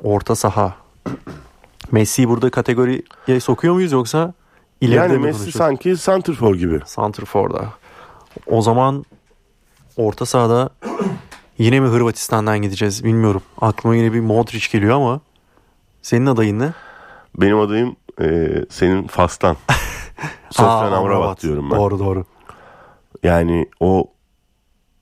Orta 0.03 0.35
saha. 0.35 0.75
Messi'yi 1.91 2.29
burada 2.29 2.49
kategoriye 2.49 3.39
sokuyor 3.39 3.73
muyuz 3.73 3.91
yoksa 3.91 4.33
ileride 4.81 5.01
yani 5.13 5.13
mi 5.17 5.19
Messi 5.25 5.39
konuşuyoruz? 5.39 5.57
sanki 5.57 5.97
santrfor 5.97 6.55
gibi. 6.55 6.79
Santrfor'da. 6.85 7.65
O 8.47 8.61
zaman 8.61 9.05
orta 9.97 10.25
sahada 10.25 10.69
yine 11.57 11.79
mi 11.79 11.87
Hırvatistan'dan 11.87 12.61
gideceğiz 12.61 13.03
bilmiyorum. 13.03 13.41
Aklıma 13.61 13.95
yine 13.95 14.13
bir 14.13 14.19
Modric 14.19 14.67
geliyor 14.71 14.95
ama 14.95 15.19
senin 16.03 16.25
adayın 16.25 16.59
ne? 16.59 16.73
Benim 17.37 17.59
adayım 17.59 17.95
e, 18.21 18.49
senin 18.69 19.07
Fas'tan. 19.07 19.55
Sofyan 20.49 20.91
Aa, 20.91 20.97
Amrabat 20.97 21.41
diyorum 21.41 21.71
ben. 21.71 21.77
Doğru 21.77 21.99
doğru. 21.99 22.25
Yani 23.23 23.69
o 23.79 24.07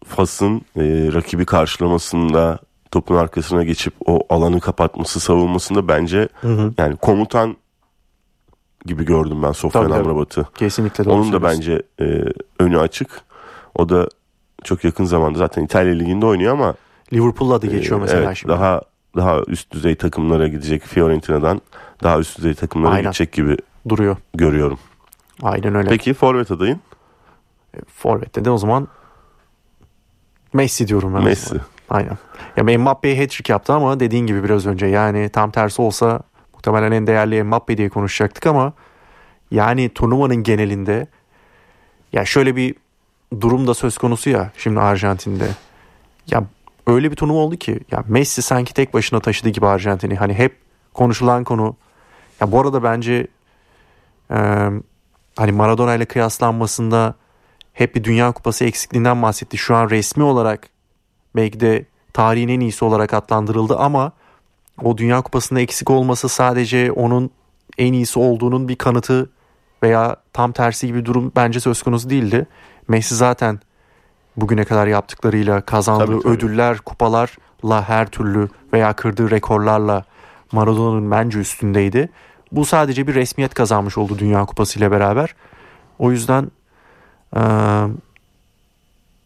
Fas'ın 0.05 0.57
e, 0.57 0.83
rakibi 1.13 1.45
karşılamasında 1.45 2.59
topun 2.91 3.15
arkasına 3.15 3.63
geçip 3.63 3.93
o 4.05 4.19
alanı 4.29 4.59
kapatması 4.59 5.19
savunmasında 5.19 5.87
bence 5.87 6.29
Hı 6.41 6.47
hı. 6.47 6.73
yani 6.77 6.95
komutan 6.95 7.57
gibi 8.85 9.05
gördüm 9.05 9.43
ben 9.43 9.51
Sofyan 9.51 9.87
Tabii. 9.87 9.99
Amrabat'ı. 9.99 10.45
Kesinlikle 10.55 11.05
doğru 11.05 11.13
Onun 11.13 11.31
da 11.33 11.43
bence 11.43 11.81
e, 12.01 12.23
önü 12.59 12.79
açık. 12.79 13.21
O 13.75 13.89
da 13.89 14.07
çok 14.63 14.83
yakın 14.83 15.05
zamanda 15.05 15.39
zaten 15.39 15.63
İtalya 15.63 15.93
Ligi'nde 15.93 16.25
oynuyor 16.25 16.53
ama 16.53 16.75
Liverpool'la 17.13 17.61
da 17.61 17.67
geçiyor 17.67 17.99
e, 17.99 18.01
mesela 18.01 18.23
evet, 18.23 18.37
şimdi. 18.37 18.53
daha 18.53 18.81
daha 19.15 19.39
üst 19.47 19.71
düzey 19.71 19.95
takımlara 19.95 20.47
gidecek 20.47 20.83
Fiorentina'dan 20.83 21.61
daha 22.03 22.19
üst 22.19 22.37
düzey 22.37 22.53
takımlara 22.53 22.91
Aynen. 22.91 23.03
gidecek 23.03 23.31
gibi 23.33 23.57
Duruyor. 23.89 24.17
görüyorum. 24.33 24.79
Aynen 25.43 25.75
öyle. 25.75 25.89
Peki 25.89 26.13
forvet 26.13 26.51
adayın? 26.51 26.79
Forvet'te 27.87 28.45
de 28.45 28.49
o 28.49 28.57
zaman 28.57 28.87
Messi 30.53 30.87
diyorum 30.87 31.13
ben. 31.15 31.23
Messi. 31.23 31.55
Aynen. 31.89 32.17
Ya 32.57 32.77
Mbappe 32.77 33.17
hat-trick 33.17 33.51
yaptı 33.51 33.73
ama 33.73 33.99
dediğin 33.99 34.25
gibi 34.27 34.43
biraz 34.43 34.65
önce 34.65 34.85
yani 34.85 35.29
tam 35.29 35.51
tersi 35.51 35.81
olsa 35.81 36.21
muhtemelen 36.53 36.91
en 36.91 37.07
değerli 37.07 37.43
Mbappe 37.43 37.77
diye 37.77 37.89
konuşacaktık 37.89 38.45
ama 38.47 38.73
yani 39.51 39.89
turnuvanın 39.89 40.35
genelinde 40.35 41.07
ya 42.13 42.25
şöyle 42.25 42.55
bir 42.55 42.75
durum 43.41 43.67
da 43.67 43.73
söz 43.73 43.97
konusu 43.97 44.29
ya 44.29 44.51
şimdi 44.57 44.79
Arjantin'de. 44.79 45.47
Ya 46.27 46.43
öyle 46.87 47.11
bir 47.11 47.15
turnuva 47.15 47.37
oldu 47.37 47.55
ki 47.55 47.79
ya 47.91 48.03
Messi 48.07 48.41
sanki 48.41 48.73
tek 48.73 48.93
başına 48.93 49.19
taşıdı 49.19 49.49
gibi 49.49 49.67
Arjantin'i. 49.67 50.15
Hani 50.15 50.33
hep 50.33 50.57
konuşulan 50.93 51.43
konu. 51.43 51.75
Ya 52.41 52.51
bu 52.51 52.59
arada 52.59 52.83
bence 52.83 53.27
e, 54.31 54.37
hani 55.35 55.51
Maradona 55.51 55.95
ile 55.95 56.05
kıyaslanmasında 56.05 57.15
hep 57.73 57.95
bir 57.95 58.03
Dünya 58.03 58.31
Kupası 58.31 58.65
eksikliğinden 58.65 59.21
bahsetti. 59.21 59.57
Şu 59.57 59.75
an 59.75 59.89
resmi 59.89 60.23
olarak 60.23 60.69
belki 61.35 61.59
de 61.59 61.85
tarihin 62.13 62.47
en 62.47 62.59
iyisi 62.59 62.85
olarak 62.85 63.13
adlandırıldı 63.13 63.77
ama 63.77 64.11
o 64.83 64.97
Dünya 64.97 65.21
Kupası'nda 65.21 65.61
eksik 65.61 65.89
olması 65.89 66.29
sadece 66.29 66.91
onun 66.91 67.29
en 67.77 67.93
iyisi 67.93 68.19
olduğunun 68.19 68.67
bir 68.67 68.75
kanıtı 68.75 69.29
veya 69.83 70.15
tam 70.33 70.51
tersi 70.51 70.87
gibi 70.87 70.99
bir 70.99 71.05
durum 71.05 71.31
bence 71.35 71.59
söz 71.59 71.83
konusu 71.83 72.09
değildi. 72.09 72.47
Messi 72.87 73.15
zaten 73.15 73.59
bugüne 74.37 74.65
kadar 74.65 74.87
yaptıklarıyla 74.87 75.61
kazandığı 75.61 76.05
Tabii, 76.05 76.21
tabii. 76.23 76.33
ödüller, 76.33 76.77
kupalarla 76.77 77.83
her 77.89 78.07
türlü 78.07 78.49
veya 78.73 78.93
kırdığı 78.93 79.31
rekorlarla 79.31 80.03
Maradona'nın 80.51 81.11
bence 81.11 81.39
üstündeydi. 81.39 82.09
Bu 82.51 82.65
sadece 82.65 83.07
bir 83.07 83.15
resmiyet 83.15 83.53
kazanmış 83.53 83.97
oldu 83.97 84.19
Dünya 84.19 84.45
Kupası 84.45 84.79
ile 84.79 84.91
beraber. 84.91 85.35
O 85.99 86.11
yüzden 86.11 86.51
eee, 87.35 87.41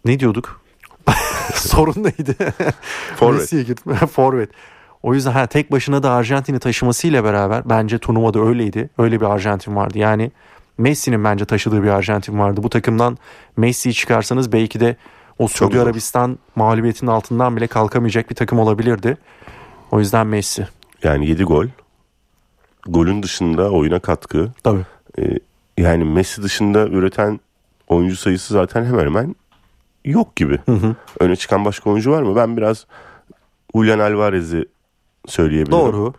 ne 0.06 0.20
diyorduk? 0.20 0.62
Sorun 1.54 2.04
neydi? 2.04 2.36
Forvet. 3.16 3.52
Gitme. 3.52 3.96
Forvet. 3.96 4.50
O 5.04 5.14
yüzden 5.14 5.32
ha, 5.32 5.46
tek 5.48 5.72
başına 5.72 6.04
da 6.04 6.12
Arjantin'i 6.12 6.60
taşımasıyla 6.60 7.24
beraber 7.24 7.70
bence 7.70 7.98
turnuvada 7.98 8.40
öyleydi. 8.40 8.90
Öyle 8.98 9.22
bir 9.22 9.26
Arjantin 9.26 9.76
vardı. 9.76 9.98
Yani 10.00 10.32
Messi'nin 10.78 11.24
bence 11.24 11.46
taşıdığı 11.46 11.84
bir 11.84 11.88
Arjantin 11.88 12.40
vardı. 12.40 12.64
Bu 12.64 12.70
takımdan 12.70 13.18
Messi'yi 13.58 13.94
çıkarsanız 13.94 14.52
belki 14.52 14.80
de 14.80 14.96
o 15.40 15.48
Suudi. 15.48 15.82
Arabistan 15.82 16.40
mağlubiyetinin 16.56 17.12
altından 17.12 17.56
bile 17.56 17.68
kalkamayacak 17.68 18.30
bir 18.30 18.36
takım 18.36 18.60
olabilirdi. 18.60 19.18
O 19.92 20.00
yüzden 20.00 20.28
Messi. 20.28 20.68
Yani 21.04 21.28
7 21.28 21.44
gol. 21.44 21.66
Golün 22.88 23.24
dışında 23.24 23.72
oyuna 23.72 24.00
katkı. 24.00 24.52
Tabii. 24.64 24.86
Ee, 25.20 25.40
yani 25.78 26.04
Messi 26.04 26.44
dışında 26.44 26.88
üreten 26.88 27.40
oyuncu 27.88 28.16
sayısı 28.16 28.54
zaten 28.54 28.86
hemen 28.86 29.06
hemen 29.06 29.36
yok 30.06 30.36
gibi. 30.36 30.60
Hı 30.66 30.72
hı. 30.72 30.96
Öne 31.20 31.36
çıkan 31.36 31.66
başka 31.66 31.90
oyuncu 31.90 32.12
var 32.12 32.22
mı? 32.22 32.36
Ben 32.36 32.58
biraz 32.58 32.86
Julian 33.76 34.00
Alvarez'i 34.00 34.66
söyleyebilirim. 35.28 35.72
Doğru. 35.72 36.14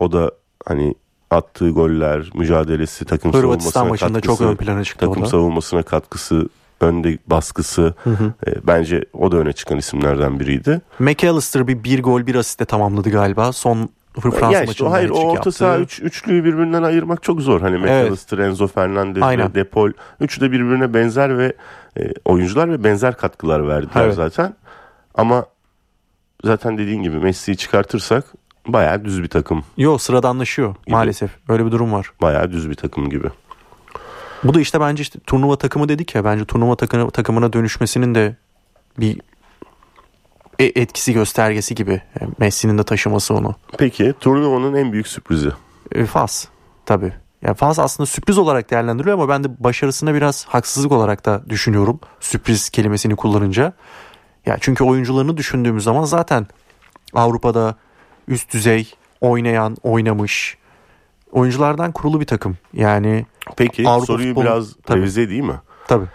O 0.00 0.12
da 0.12 0.30
hani 0.66 0.94
attığı 1.30 1.70
goller, 1.70 2.30
mücadelesi, 2.34 3.04
takım 3.04 3.32
Hırvatistan 3.32 3.70
savunmasına 3.70 4.08
maçında 4.08 4.20
katkısı, 4.20 4.38
çok 4.38 4.50
ön 4.50 4.56
plana 4.56 4.84
çıktı 4.84 5.06
takım 5.06 5.22
da. 5.22 5.26
savunmasına 5.26 5.82
katkısı, 5.82 6.48
önde 6.80 7.18
baskısı. 7.26 7.94
Hı 8.04 8.10
hı. 8.10 8.32
e, 8.46 8.66
bence 8.66 9.04
o 9.12 9.32
da 9.32 9.36
öne 9.36 9.52
çıkan 9.52 9.78
isimlerden 9.78 10.40
biriydi. 10.40 10.80
McAllister 10.98 11.68
bir, 11.68 11.84
bir 11.84 12.02
gol 12.02 12.26
bir 12.26 12.34
asiste 12.34 12.64
tamamladı 12.64 13.10
galiba. 13.10 13.52
Son 13.52 13.88
Fransa 14.20 14.52
ya 14.52 14.62
işte, 14.64 14.86
hayır 14.86 15.10
o 15.10 15.14
orta 15.14 15.52
saha 15.52 15.78
üç, 15.78 16.02
üçlüyü 16.02 16.44
birbirinden 16.44 16.82
ayırmak 16.82 17.22
çok 17.22 17.40
zor. 17.40 17.60
Hani 17.60 17.78
McAllister, 17.78 18.38
Enzo 18.38 18.66
Fernandez 18.66 19.22
Aynen. 19.22 19.48
ve 19.48 19.54
Depol. 19.54 19.90
Üçü 20.20 20.40
de 20.40 20.52
birbirine 20.52 20.94
benzer 20.94 21.38
ve 21.38 21.52
e, 21.98 22.12
oyuncular 22.24 22.70
ve 22.70 22.84
benzer 22.84 23.16
katkılar 23.16 23.68
verdiler 23.68 24.04
Evet. 24.04 24.14
zaten. 24.14 24.54
Ama 25.14 25.46
zaten 26.44 26.78
dediğin 26.78 27.02
gibi 27.02 27.16
Messi'yi 27.16 27.56
çıkartırsak 27.56 28.24
bayağı 28.68 29.04
düz 29.04 29.22
bir 29.22 29.28
takım. 29.28 29.64
Yo 29.76 29.98
sıradanlaşıyor 29.98 30.74
maalesef. 30.88 31.30
Öyle 31.48 31.66
bir 31.66 31.70
durum 31.70 31.92
var. 31.92 32.12
Bayağı 32.22 32.52
düz 32.52 32.70
bir 32.70 32.74
takım 32.74 33.10
gibi. 33.10 33.28
Bu 34.44 34.54
da 34.54 34.60
işte 34.60 34.80
bence 34.80 35.02
işte 35.02 35.18
turnuva 35.26 35.56
takımı 35.56 35.88
dedik 35.88 36.14
ya 36.14 36.24
bence 36.24 36.44
turnuva 36.44 36.76
takımı, 36.76 37.10
takımına 37.10 37.52
dönüşmesinin 37.52 38.14
de 38.14 38.36
bir 38.98 39.20
e- 40.58 40.80
etkisi 40.82 41.12
göstergesi 41.12 41.74
gibi. 41.74 42.02
Yani 42.20 42.32
Messi'nin 42.38 42.78
de 42.78 42.82
taşıması 42.84 43.34
onu. 43.34 43.54
Peki 43.78 44.14
turnuvanın 44.20 44.74
en 44.74 44.92
büyük 44.92 45.08
sürprizi. 45.08 45.50
E, 45.92 46.06
Fas 46.06 46.46
tabii. 46.86 47.12
Yani 47.42 47.54
Fas 47.56 47.78
aslında 47.78 48.06
sürpriz 48.06 48.38
olarak 48.38 48.70
değerlendiriliyor 48.70 49.18
ama 49.18 49.28
ben 49.28 49.44
de 49.44 49.48
başarısına 49.64 50.14
biraz 50.14 50.44
haksızlık 50.44 50.92
olarak 50.92 51.26
da 51.26 51.42
düşünüyorum. 51.48 52.00
Sürpriz 52.20 52.70
kelimesini 52.70 53.16
kullanınca. 53.16 53.72
Ya 54.46 54.56
çünkü 54.60 54.84
oyuncularını 54.84 55.36
düşündüğümüz 55.36 55.84
zaman 55.84 56.04
zaten 56.04 56.46
Avrupa'da 57.14 57.74
üst 58.28 58.52
düzey 58.52 58.94
oynayan, 59.20 59.76
oynamış 59.82 60.56
oyunculardan 61.32 61.92
kurulu 61.92 62.20
bir 62.20 62.26
takım. 62.26 62.56
Yani 62.72 63.26
Peki 63.56 63.88
Avrupa 63.88 64.06
soruyu 64.06 64.28
futbolu- 64.34 64.44
biraz 64.44 64.76
Tabii. 64.86 64.98
revize 64.98 65.22
edeyim 65.22 65.46
mi? 65.46 65.60
tabii. 65.88 66.06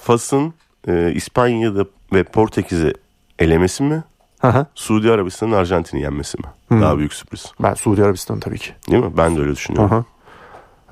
Fas'ın 0.00 0.54
e, 0.88 1.12
İspanya'da 1.12 1.86
ve 2.12 2.24
Portekiz'i 2.24 2.92
elemesi 3.38 3.82
mi? 3.82 4.04
Hı. 4.40 4.66
Suudi 4.74 5.10
Arabistan'ın 5.12 5.52
Arjantin'i 5.52 6.00
yenmesi 6.02 6.38
mi? 6.38 6.44
Hmm. 6.68 6.80
Daha 6.82 6.98
büyük 6.98 7.14
sürpriz. 7.14 7.52
Ben 7.62 7.74
Suudi 7.74 8.04
Arabistan 8.04 8.40
tabii 8.40 8.58
ki. 8.58 8.70
Değil 8.90 9.04
mi? 9.04 9.16
Ben 9.16 9.36
de 9.36 9.40
öyle 9.40 9.52
düşünüyorum. 9.52 9.92
Aha. 9.92 10.04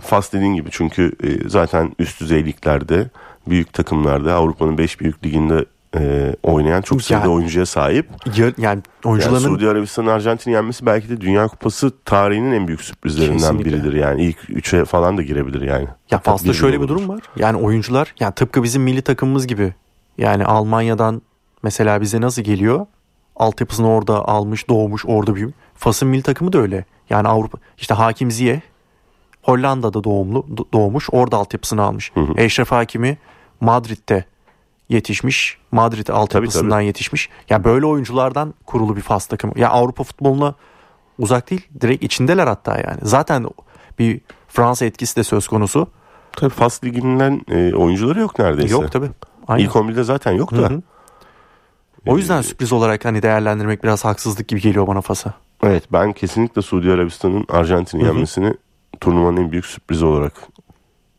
Fas 0.01 0.33
dediğin 0.33 0.55
gibi 0.55 0.69
çünkü 0.73 1.13
e, 1.25 1.49
zaten 1.49 1.93
üst 1.99 2.21
düzey 2.21 2.45
liglerde, 2.47 3.11
büyük 3.49 3.73
takımlarda, 3.73 4.35
Avrupa'nın 4.35 4.79
5 4.79 5.01
büyük 5.01 5.25
liginde 5.27 5.65
e, 5.95 6.35
oynayan 6.43 6.83
çok 6.83 7.03
sayıda 7.03 7.25
Yani- 7.27 7.35
oyuncuya 7.35 7.67
sahip. 7.67 8.09
Ya- 8.27 8.45
yani 8.45 8.53
Yani 8.59 8.83
oyuncuların 9.05 9.39
Suudi 9.39 9.69
Arabistan'ın 9.69 10.07
Arjantin'i 10.07 10.55
yenmesi 10.55 10.87
belki 10.87 11.09
de 11.09 11.21
Dünya 11.21 11.49
Kupası 11.49 11.93
tarihinin 12.05 12.53
en 12.53 12.69
büyük 12.69 12.81
sürprizlerinden 12.81 13.39
Kesinlikle. 13.39 13.65
biridir. 13.73 13.93
Yani 13.93 14.25
ilk 14.25 14.39
3'e 14.51 14.85
falan 14.85 15.17
da 15.19 15.23
girebilir 15.23 15.63
yani. 15.63 15.87
ya 16.11 16.21
Bir 16.45 16.53
şöyle 16.53 16.81
bir 16.81 16.89
durum 16.89 17.09
var. 17.09 17.21
Yani 17.37 17.57
oyuncular 17.57 18.15
yani 18.21 18.35
tıpkı 18.35 18.63
bizim 18.63 18.83
milli 18.83 19.03
takımımız 19.03 19.47
gibi. 19.47 19.75
Yani 20.19 20.45
Almanya'dan 20.45 21.23
mesela 21.63 22.01
bize 22.01 22.21
nasıl 22.21 22.43
geliyor? 22.43 22.87
Altyapısını 23.37 23.89
orada 23.91 24.29
almış, 24.29 24.69
doğmuş, 24.69 25.05
orada 25.07 25.35
büyümüş. 25.35 25.55
Fas'ın 25.75 26.09
milli 26.09 26.23
takımı 26.23 26.53
da 26.53 26.59
öyle. 26.59 26.85
Yani 27.11 27.29
Avrupa 27.29 27.59
işte 27.79 27.95
Hakim 27.95 28.31
Ziyeh 28.31 28.61
Hollanda'da 29.43 30.05
doğumlu 30.05 30.39
do- 30.55 30.73
doğmuş, 30.73 31.09
orada 31.13 31.37
altyapısını 31.37 31.83
almış. 31.83 32.13
hı. 32.15 32.27
Eşref 32.37 32.71
Hakimi 32.73 33.19
Madrid'de 33.61 34.25
yetişmiş. 34.89 35.59
Madrid 35.73 36.09
altyapısından 36.09 36.81
yetişmiş. 36.81 37.29
Ya 37.51 37.65
böyle 37.65 37.87
oyunculardan 37.87 38.55
kurulu 38.67 38.97
bir 38.97 39.01
Fas 39.01 39.27
takımı. 39.27 39.53
Ya 39.57 39.71
Avrupa 39.71 40.05
futboluna 40.05 40.55
uzak 41.19 41.51
değil, 41.51 41.69
direkt 41.81 42.05
içindeler 42.05 42.47
hatta 42.47 42.73
yani. 42.73 42.99
Zaten 43.03 43.47
bir 43.99 44.21
Fransa 44.49 44.85
etkisi 44.85 45.17
de 45.17 45.25
söz 45.25 45.49
konusu. 45.49 45.87
Tabii 46.33 46.51
Fas 46.51 46.85
liginden 46.85 47.41
e, 47.51 47.75
oyuncuları 47.75 48.21
yok 48.21 48.39
neredeyse. 48.39 48.75
Yok 48.75 48.93
tabii. 48.93 49.11
Aynen. 49.49 49.65
İlk 49.65 49.73
11'de 49.73 50.05
zaten 50.05 50.33
yok 50.33 50.53
da. 50.53 50.57
Hı 50.57 50.67
hı. 50.67 50.83
O 52.07 52.17
yüzden 52.17 52.43
sürpriz 52.43 52.73
olarak 52.73 53.05
hani 53.05 53.23
değerlendirmek 53.23 53.85
biraz 53.85 54.05
haksızlık 54.05 54.49
gibi 54.49 54.61
geliyor 54.61 54.87
bana 54.87 55.01
Fas'a. 55.01 55.35
Evet 55.63 55.85
ben 55.93 56.13
kesinlikle 56.13 56.63
Suudi 56.63 56.93
Arabistan'ın 56.93 57.45
Arjantin'i 57.49 58.05
yenmesini 58.05 58.55
turnuvanın 59.01 59.37
en 59.37 59.53
büyük 59.53 59.67
sürprizi 59.67 60.05
olarak 60.05 60.33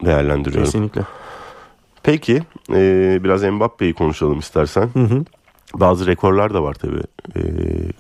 değerlendiriyorum. 0.05 0.65
Kesinlikle. 0.65 1.01
Peki 2.05 2.41
e, 2.69 3.19
biraz 3.23 3.43
Mbappe'yi 3.43 3.93
konuşalım 3.93 4.39
istersen. 4.39 4.89
Hı 4.93 4.99
hı. 4.99 5.25
Bazı 5.73 6.07
rekorlar 6.07 6.53
da 6.53 6.63
var 6.63 6.73
tabii 6.73 7.01
e, 7.35 7.41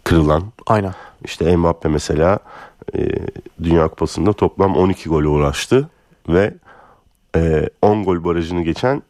kırılan. 0.03 0.43
Aynen. 0.67 0.93
İşte 1.23 1.57
Mbappe 1.57 1.89
mesela 1.89 2.39
e, 2.97 2.99
Dünya 3.63 3.87
Kupası'nda 3.87 4.33
toplam 4.33 4.75
12 4.75 5.09
gole 5.09 5.27
ulaştı 5.27 5.89
ve 6.29 6.53
e, 7.35 7.69
10 7.81 8.03
gol 8.03 8.23
barajını 8.23 8.63
geçen 8.63 9.03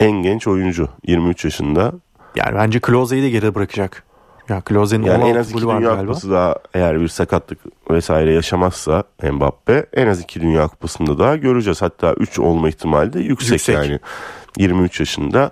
en 0.00 0.10
genç 0.10 0.46
oyuncu 0.46 0.88
23 1.06 1.44
yaşında. 1.44 1.92
Yani 2.36 2.54
bence 2.54 2.80
Klose'yi 2.80 3.22
de 3.22 3.30
geride 3.30 3.54
bırakacak. 3.54 4.05
Ya 4.48 4.60
Klose'nin 4.60 5.04
Yani 5.04 5.22
en 5.24 5.26
16 5.26 5.40
az 5.40 5.50
iki 5.50 5.60
Dünya 5.60 5.78
galiba. 5.78 6.00
Kupası 6.00 6.30
daha 6.30 6.56
eğer 6.74 7.00
bir 7.00 7.08
sakatlık 7.08 7.58
vesaire 7.90 8.32
yaşamazsa 8.32 9.04
Mbappe 9.22 9.86
en 9.92 10.06
az 10.06 10.20
iki 10.20 10.40
Dünya 10.40 10.68
Kupası'nda 10.68 11.18
daha 11.18 11.36
göreceğiz. 11.36 11.82
Hatta 11.82 12.14
3 12.14 12.38
olma 12.38 12.68
ihtimali 12.68 13.12
de 13.12 13.20
yüksek, 13.20 13.52
Yüksek. 13.52 13.74
yani. 13.74 14.00
23 14.58 15.00
yaşında 15.00 15.50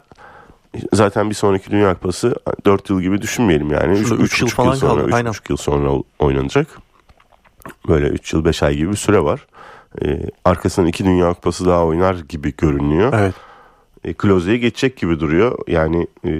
zaten 0.92 1.30
bir 1.30 1.34
sonraki 1.34 1.70
Dünya 1.70 1.94
Kupası 1.94 2.34
4 2.66 2.90
yıl 2.90 3.00
gibi 3.00 3.22
düşünmeyelim 3.22 3.70
yani. 3.70 3.98
Şurada 3.98 4.22
3 4.22 4.32
üç 4.32 4.40
yıl 4.40 4.48
falan 4.48 4.74
sonra, 4.74 4.94
kaldı, 4.94 5.08
üç 5.08 5.14
aynen. 5.14 5.30
buçuk 5.30 5.50
yıl 5.50 5.56
sonra 5.56 5.90
oynanacak. 6.18 6.66
Böyle 7.88 8.06
3 8.08 8.32
yıl 8.32 8.44
5 8.44 8.62
ay 8.62 8.76
gibi 8.76 8.90
bir 8.90 8.96
süre 8.96 9.24
var. 9.24 9.46
Ee, 10.02 10.20
arkasından 10.44 10.88
iki 10.88 11.04
Dünya 11.04 11.32
Kupası 11.34 11.66
daha 11.66 11.84
oynar 11.84 12.14
gibi 12.28 12.56
görünüyor. 12.56 13.12
Evet. 13.16 13.34
E, 14.04 14.12
Klose'ye 14.14 14.56
geçecek 14.56 14.96
gibi 14.96 15.20
duruyor. 15.20 15.58
Yani 15.68 16.06
e, 16.24 16.30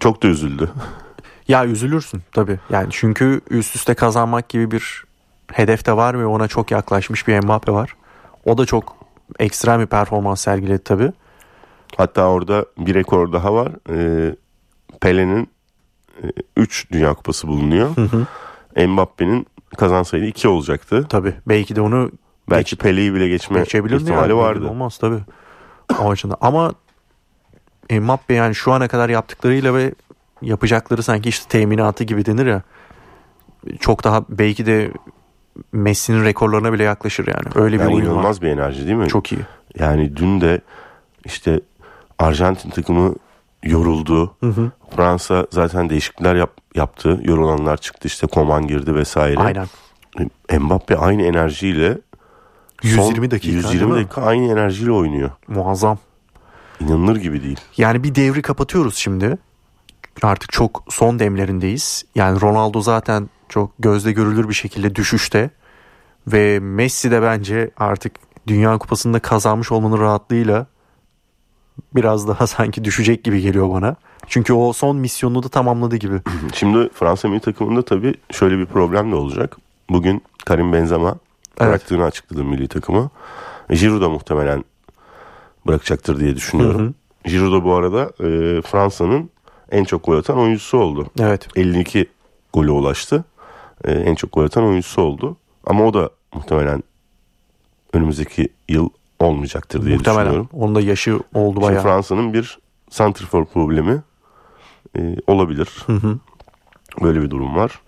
çok 0.00 0.22
da 0.22 0.28
üzüldü. 0.28 0.70
Ya 1.48 1.66
üzülürsün 1.66 2.22
tabii. 2.32 2.58
Yani 2.70 2.88
çünkü 2.90 3.40
üst 3.50 3.76
üste 3.76 3.94
kazanmak 3.94 4.48
gibi 4.48 4.70
bir 4.70 5.04
hedef 5.52 5.86
de 5.86 5.96
var 5.96 6.18
ve 6.18 6.26
ona 6.26 6.48
çok 6.48 6.70
yaklaşmış 6.70 7.28
bir 7.28 7.44
Mbappe 7.44 7.72
var. 7.72 7.96
O 8.44 8.58
da 8.58 8.66
çok 8.66 8.96
ekstrem 9.38 9.80
bir 9.80 9.86
performans 9.86 10.40
sergiledi 10.40 10.84
tabii. 10.84 11.12
Hatta 11.96 12.28
orada 12.28 12.66
bir 12.78 12.94
rekor 12.94 13.32
daha 13.32 13.54
var. 13.54 13.72
Ee, 13.90 14.34
Pele'nin 15.00 15.48
3 16.56 16.90
Dünya 16.92 17.14
Kupası 17.14 17.48
bulunuyor. 17.48 17.90
Mbappe'nin 18.86 19.46
kazansaydı 19.76 20.24
2 20.24 20.48
olacaktı. 20.48 21.06
Tabii. 21.08 21.34
Belki 21.48 21.76
de 21.76 21.80
onu 21.80 22.10
Belki 22.50 22.76
Pele'yi 22.76 23.14
bile 23.14 23.28
geçme 23.28 23.62
ihtimali 23.62 24.10
yani? 24.12 24.36
vardı. 24.36 24.68
Olmaz 24.68 24.98
tabii. 24.98 25.18
O 26.02 26.10
açıdan. 26.10 26.36
Ama 26.40 26.72
Mbappe 27.90 28.34
yani 28.34 28.54
şu 28.54 28.72
ana 28.72 28.88
kadar 28.88 29.08
yaptıklarıyla 29.08 29.74
ve 29.74 29.94
yapacakları 30.42 31.02
sanki 31.02 31.28
işte 31.28 31.48
teminatı 31.48 32.04
gibi 32.04 32.26
denir 32.26 32.46
ya. 32.46 32.62
Çok 33.80 34.04
daha 34.04 34.24
belki 34.28 34.66
de 34.66 34.90
Messi'nin 35.72 36.24
rekorlarına 36.24 36.72
bile 36.72 36.82
yaklaşır 36.82 37.26
yani. 37.26 37.46
Öyle 37.64 37.76
bir 37.76 37.80
Yani 37.82 37.94
oyun 37.94 38.06
var. 38.06 38.10
inanılmaz 38.10 38.42
bir 38.42 38.48
enerji 38.48 38.84
değil 38.86 38.96
mi? 38.96 39.08
Çok 39.08 39.32
iyi. 39.32 39.40
Yani 39.78 40.16
dün 40.16 40.40
de 40.40 40.60
işte 41.24 41.60
Arjantin 42.18 42.70
takımı 42.70 43.14
yoruldu. 43.62 44.36
Fransa 44.96 45.46
zaten 45.52 45.90
değişiklikler 45.90 46.34
yap- 46.34 46.56
yaptı. 46.74 47.20
Yorulanlar 47.24 47.76
çıktı 47.76 48.08
işte 48.08 48.26
Koman 48.26 48.66
girdi 48.66 48.94
vesaire. 48.94 49.40
Aynen. 49.40 49.66
Mbappe 50.60 50.96
aynı 50.96 51.22
enerjiyle 51.22 51.98
120 52.82 53.30
dakika. 53.30 53.52
değil 53.52 53.64
120 53.64 53.92
mi? 53.92 53.98
dakika 53.98 54.22
aynı 54.22 54.52
enerjiyle 54.52 54.92
oynuyor. 54.92 55.30
Muazzam. 55.48 55.98
İnanılır 56.80 57.16
gibi 57.16 57.42
değil. 57.42 57.60
Yani 57.76 58.02
bir 58.02 58.14
devri 58.14 58.42
kapatıyoruz 58.42 58.96
şimdi. 58.96 59.38
Artık 60.22 60.52
çok 60.52 60.84
son 60.88 61.18
demlerindeyiz. 61.18 62.04
Yani 62.14 62.40
Ronaldo 62.40 62.80
zaten 62.80 63.28
çok 63.48 63.70
gözle 63.78 64.12
görülür 64.12 64.48
bir 64.48 64.54
şekilde 64.54 64.94
düşüşte. 64.94 65.50
Ve 66.26 66.60
Messi 66.60 67.10
de 67.10 67.22
bence 67.22 67.70
artık 67.76 68.12
Dünya 68.46 68.78
Kupası'nda 68.78 69.18
kazanmış 69.18 69.72
olmanın 69.72 69.98
rahatlığıyla 70.00 70.66
biraz 71.94 72.28
daha 72.28 72.46
sanki 72.46 72.84
düşecek 72.84 73.24
gibi 73.24 73.40
geliyor 73.40 73.70
bana. 73.70 73.96
Çünkü 74.26 74.52
o 74.52 74.72
son 74.72 74.96
misyonunu 74.96 75.42
da 75.42 75.48
tamamladı 75.48 75.96
gibi. 75.96 76.20
Şimdi 76.54 76.88
Fransa 76.94 77.28
milli 77.28 77.40
takımında 77.40 77.82
tabii 77.84 78.14
şöyle 78.30 78.58
bir 78.58 78.66
problem 78.66 79.10
de 79.12 79.14
olacak. 79.14 79.56
Bugün 79.90 80.22
Karim 80.44 80.72
Benzema 80.72 81.16
Evet. 81.60 81.70
bıraktığını 81.70 82.04
açıkladı 82.04 82.44
milli 82.44 82.68
takımı. 82.68 83.10
Giroud 83.70 84.02
da 84.02 84.08
muhtemelen 84.08 84.64
bırakacaktır 85.66 86.20
diye 86.20 86.36
düşünüyorum. 86.36 86.94
Giroud 87.24 87.64
bu 87.64 87.74
arada 87.74 88.02
e, 88.04 88.62
Fransa'nın 88.62 89.30
en 89.70 89.84
çok 89.84 90.04
gol 90.04 90.16
atan 90.18 90.38
oyuncusu 90.38 90.78
oldu. 90.78 91.06
Evet. 91.20 91.48
52 91.56 92.06
golü 92.52 92.70
ulaştı. 92.70 93.24
E, 93.84 93.92
en 93.92 94.14
çok 94.14 94.32
gol 94.32 94.44
atan 94.44 94.64
oyuncusu 94.64 95.02
oldu. 95.02 95.36
Ama 95.66 95.84
o 95.84 95.94
da 95.94 96.10
muhtemelen 96.34 96.82
önümüzdeki 97.92 98.48
yıl 98.68 98.88
olmayacaktır 99.20 99.84
diye 99.84 99.96
Muhtemelen. 99.96 100.24
düşünüyorum. 100.24 100.48
Onun 100.52 100.74
da 100.74 100.80
yaşı 100.80 101.20
oldu 101.34 101.62
bayağı. 101.62 101.82
Fransa'nın 101.82 102.32
bir 102.32 102.58
santrfor 102.90 103.44
problemi 103.44 104.02
e, 104.98 105.16
olabilir. 105.26 105.86
Böyle 107.02 107.22
bir 107.22 107.30
durum 107.30 107.56
var. 107.56 107.80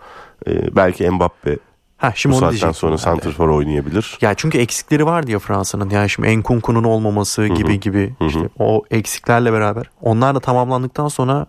E, 0.47 0.77
belki 0.77 1.11
Mbappe 1.11 1.59
Ha, 1.99 2.13
şimdi 2.15 2.35
bu 2.35 2.39
onu 2.39 2.53
saatten 2.53 2.73
sonra 2.73 2.99
santrfor 2.99 3.49
oynayabilir. 3.49 4.19
Ya 4.21 4.35
çünkü 4.35 4.59
eksikleri 4.59 5.07
vardı 5.07 5.31
ya 5.31 5.39
Fransa'nın. 5.39 5.91
Yani 5.91 6.11
şimdi 6.11 6.29
Enkunku'nun 6.29 6.85
olmaması 6.85 7.47
gibi 7.47 7.81
gibi 7.81 8.15
işte 8.21 8.49
o 8.59 8.83
eksiklerle 8.91 9.53
beraber. 9.53 9.91
Onlar 10.03 10.35
da 10.35 10.41
tamamlandıktan 10.41 11.09
sonra 11.09 11.47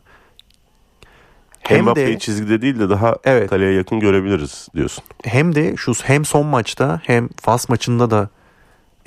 hem 1.59 1.83
Mbappe'yi 1.83 2.07
de 2.15 2.19
çizgide 2.19 2.61
değil 2.61 2.79
de 2.79 2.89
daha 2.89 3.15
Evet. 3.23 3.49
kaleye 3.49 3.73
yakın 3.73 3.99
görebiliriz 3.99 4.67
diyorsun. 4.75 5.03
hem 5.23 5.55
de 5.55 5.75
şu 5.75 5.93
hem 6.03 6.25
son 6.25 6.45
maçta 6.45 7.01
hem 7.03 7.29
Fas 7.41 7.69
maçında 7.69 8.11
da 8.11 8.29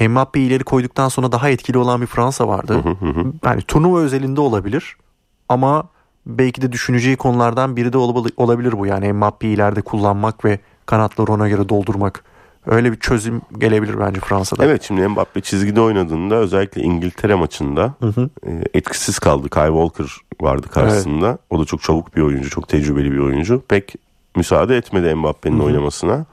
Mbappe'yi 0.01 0.47
ileri 0.49 0.65
koyduktan 0.65 1.09
sonra 1.09 1.33
daha 1.33 1.51
etkili 1.51 1.79
olan 1.79 2.01
bir 2.01 2.07
Fransa 2.07 2.49
vardı. 2.49 2.83
Yani 3.45 3.63
turnuva 3.63 4.01
özelinde 4.01 4.41
olabilir 4.41 4.97
ama 5.49 5.89
belki 6.27 6.63
de 6.63 6.73
düşüneceği 6.73 7.17
konulardan 7.17 7.77
biri 7.77 7.93
de 7.93 7.99
olabilir 8.37 8.79
bu. 8.79 8.87
Yani 8.87 9.13
Mbappe'yi 9.13 9.55
ileride 9.55 9.83
kullanmak 9.83 10.45
ve 10.45 10.59
kanatları 10.87 11.33
ona 11.33 11.49
göre 11.49 11.69
doldurmak. 11.69 12.25
Öyle 12.67 12.93
bir 12.93 13.01
çözüm 13.01 13.43
gelebilir 13.59 13.99
bence 13.99 14.21
Fransa'da. 14.21 14.65
Evet 14.65 14.83
şimdi 14.83 15.09
Mbappe 15.09 15.41
çizgide 15.41 15.81
oynadığında 15.81 16.35
özellikle 16.35 16.83
İngiltere 16.83 17.35
maçında 17.35 17.95
hı 18.01 18.07
hı. 18.07 18.31
E, 18.47 18.51
etkisiz 18.75 19.19
kaldı. 19.19 19.49
Kyle 19.49 19.67
Walker 19.67 20.07
vardı 20.41 20.69
karşısında. 20.69 21.29
Evet. 21.29 21.39
O 21.51 21.61
da 21.61 21.65
çok 21.65 21.83
çabuk 21.83 22.17
bir 22.17 22.23
oyuncu, 22.23 22.51
çok 22.51 22.69
tecrübeli 22.69 23.13
bir 23.13 23.19
oyuncu. 23.19 23.63
Pek 23.69 23.95
müsaade 24.37 24.77
etmedi 24.77 25.15
Mbappe'nin 25.15 25.59
oynamasına. 25.59 26.27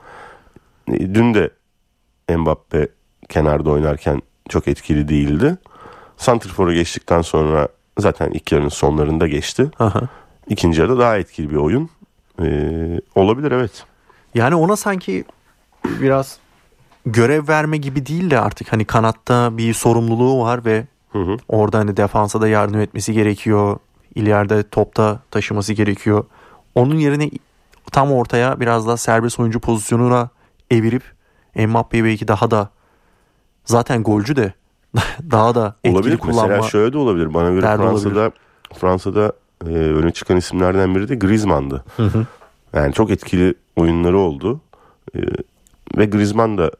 E, 0.87 0.99
dün 0.99 1.33
de 1.33 1.49
Mbappe 2.37 2.87
kenarda 3.29 3.69
oynarken 3.69 4.21
çok 4.49 4.67
etkili 4.67 5.07
değildi. 5.07 5.57
Santrfor'a 6.17 6.73
geçtikten 6.73 7.21
sonra 7.21 7.67
zaten 7.99 8.31
ilk 8.31 8.51
yarının 8.51 8.69
sonlarında 8.69 9.27
geçti. 9.27 9.71
Aha. 9.79 10.01
İkinci 10.47 10.81
yarıda 10.81 10.99
daha 10.99 11.17
etkili 11.17 11.49
bir 11.49 11.55
oyun. 11.55 11.89
Ee, 12.41 13.01
olabilir 13.15 13.51
evet. 13.51 13.83
Yani 14.33 14.55
ona 14.55 14.75
sanki 14.75 15.23
biraz 15.85 16.37
görev 17.05 17.47
verme 17.47 17.77
gibi 17.77 18.05
değil 18.05 18.29
de 18.29 18.39
artık 18.39 18.73
hani 18.73 18.85
kanatta 18.85 19.57
bir 19.57 19.73
sorumluluğu 19.73 20.43
var 20.43 20.65
ve 20.65 20.87
hı 21.11 21.19
hı. 21.19 21.37
orada 21.47 21.77
hani 21.77 21.97
defansa 21.97 22.41
da 22.41 22.47
yardım 22.47 22.79
etmesi 22.79 23.13
gerekiyor. 23.13 23.77
İleride 24.15 24.69
topta 24.69 25.19
taşıması 25.31 25.73
gerekiyor. 25.73 26.25
Onun 26.75 26.95
yerine 26.95 27.29
tam 27.91 28.11
ortaya 28.11 28.59
biraz 28.59 28.87
daha 28.87 28.97
serbest 28.97 29.39
oyuncu 29.39 29.59
pozisyonuna 29.59 30.29
evirip 30.71 31.03
Mbappe'yi 31.55 32.03
belki 32.03 32.27
daha 32.27 32.51
da 32.51 32.69
zaten 33.65 34.03
golcü 34.03 34.35
de 34.35 34.53
daha 35.31 35.55
da 35.55 35.75
etkili 35.83 35.97
olabilir. 35.97 36.17
kullanma. 36.17 36.47
Mesela 36.47 36.69
şöyle 36.69 36.93
de 36.93 36.97
olabilir. 36.97 37.33
Bana 37.33 37.49
göre 37.49 37.61
Fransa'da 37.61 38.09
olabilir. 38.09 38.31
Fransa'da 38.73 39.33
e, 39.65 39.69
öne 39.69 40.11
çıkan 40.11 40.37
isimlerden 40.37 40.95
biri 40.95 41.09
de 41.09 41.15
Griezmann'dı. 41.15 41.83
Hı 41.97 42.03
hı. 42.03 42.25
Yani 42.73 42.93
çok 42.93 43.11
etkili 43.11 43.53
oyunları 43.75 44.19
oldu. 44.19 44.61
E, 45.15 45.19
ve 45.97 46.05
Griezmann 46.05 46.57
da 46.57 46.71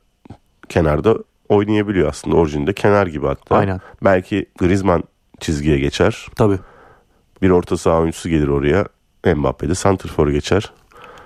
kenarda 0.70 1.16
oynayabiliyor 1.50 2.10
aslında. 2.10 2.36
Orijinde 2.36 2.74
kenar 2.74 3.08
gibi 3.08 3.28
hatta. 3.28 3.56
Aynen. 3.56 3.82
Belki 4.04 4.46
Griezmann 4.58 5.04
çizgiye 5.40 5.80
geçer. 5.80 6.28
Tabii. 6.36 6.60
Bir 7.42 7.50
orta 7.50 7.78
saha 7.78 8.00
oyuncusu 8.00 8.30
gelir 8.30 8.48
oraya. 8.48 8.86
Mbappe 9.36 9.70
de 9.70 9.76
Santrfor'a 9.76 10.32
geçer. 10.32 10.72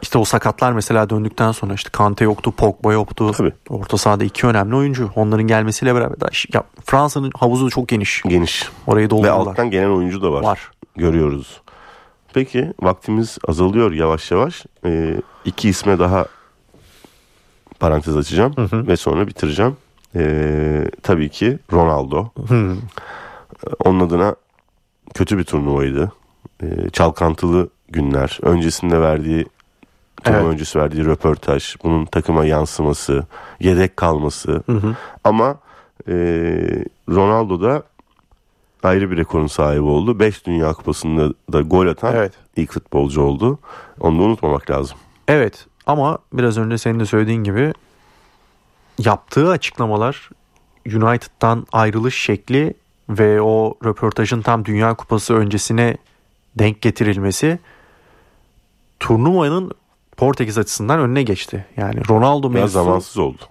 İşte 0.01 0.17
o 0.17 0.25
sakatlar 0.25 0.71
mesela 0.71 1.09
döndükten 1.09 1.51
sonra 1.51 1.73
işte 1.73 1.89
Kante 1.89 2.23
yoktu, 2.23 2.51
Pogba 2.51 2.93
yoktu. 2.93 3.31
Tabii. 3.37 3.53
Orta 3.69 3.97
sahada 3.97 4.23
iki 4.23 4.47
önemli 4.47 4.75
oyuncu. 4.75 5.11
Onların 5.15 5.47
gelmesiyle 5.47 5.95
beraber 5.95 6.19
daha 6.19 6.29
ya 6.53 6.63
Fransa'nın 6.85 7.31
havuzu 7.39 7.69
çok 7.69 7.87
geniş. 7.87 8.21
Geniş. 8.27 8.69
Orayı 8.87 9.09
doldururlar. 9.09 9.45
Ve 9.45 9.49
alttan 9.49 9.71
gelen 9.71 9.89
oyuncu 9.89 10.21
da 10.21 10.31
var. 10.31 10.43
Var. 10.43 10.71
Görüyoruz. 10.95 11.61
Peki 12.33 12.73
vaktimiz 12.81 13.37
azalıyor 13.47 13.91
yavaş 13.91 14.31
yavaş. 14.31 14.65
Ee, 14.85 15.15
iki 15.45 15.69
isme 15.69 15.99
daha 15.99 16.25
parantez 17.79 18.17
açacağım 18.17 18.57
hı 18.57 18.61
hı. 18.61 18.87
ve 18.87 18.97
sonra 18.97 19.27
bitireceğim. 19.27 19.77
Ee, 20.15 20.85
tabii 21.03 21.29
ki 21.29 21.59
Ronaldo. 21.73 22.29
Hı. 22.47 22.75
Onun 23.85 23.99
adına 23.99 24.35
kötü 25.13 25.37
bir 25.37 25.43
turnuvaydı. 25.43 26.11
Ee, 26.63 26.89
çalkantılı 26.89 27.69
günler. 27.89 28.39
Öncesinde 28.41 29.01
verdiği 29.01 29.45
turnuva 30.23 30.41
evet. 30.41 30.53
öncesi 30.53 30.79
verdiği 30.79 31.05
röportaj, 31.05 31.75
bunun 31.83 32.05
takıma 32.05 32.45
yansıması, 32.45 33.25
yedek 33.59 33.97
kalması. 33.97 34.63
Hı 34.65 34.71
hı. 34.71 34.95
Ama 35.23 35.55
e, 36.07 36.13
Ronaldo 37.09 37.61
da 37.61 37.83
ayrı 38.85 39.11
bir 39.11 39.17
rekorun 39.17 39.47
sahibi 39.47 39.83
oldu. 39.83 40.19
5 40.19 40.45
Dünya 40.45 40.73
Kupası'nda 40.73 41.33
da 41.53 41.61
gol 41.61 41.87
atan 41.87 42.15
evet. 42.15 42.33
ilk 42.55 42.71
futbolcu 42.71 43.21
oldu. 43.21 43.59
Onu 43.99 44.19
da 44.19 44.23
unutmamak 44.23 44.69
lazım. 44.69 44.97
Evet 45.27 45.65
ama 45.85 46.17
biraz 46.33 46.57
önce 46.57 46.77
senin 46.77 46.99
de 46.99 47.05
söylediğin 47.05 47.43
gibi 47.43 47.73
yaptığı 48.99 49.49
açıklamalar 49.49 50.29
United'dan 50.85 51.67
ayrılış 51.71 52.21
şekli 52.21 52.73
ve 53.09 53.41
o 53.41 53.73
röportajın 53.85 54.41
tam 54.41 54.65
Dünya 54.65 54.93
Kupası 54.93 55.33
öncesine 55.33 55.97
denk 56.55 56.81
getirilmesi 56.81 57.59
turnuvanın 58.99 59.71
Portekiz 60.17 60.57
açısından 60.57 60.99
önüne 60.99 61.23
geçti. 61.23 61.65
Yani 61.77 62.01
Ronaldo 62.09 62.49
Biraz 62.49 62.61
mevzusu 62.61 62.73
zamansız 62.73 63.17
oldu. 63.17 63.41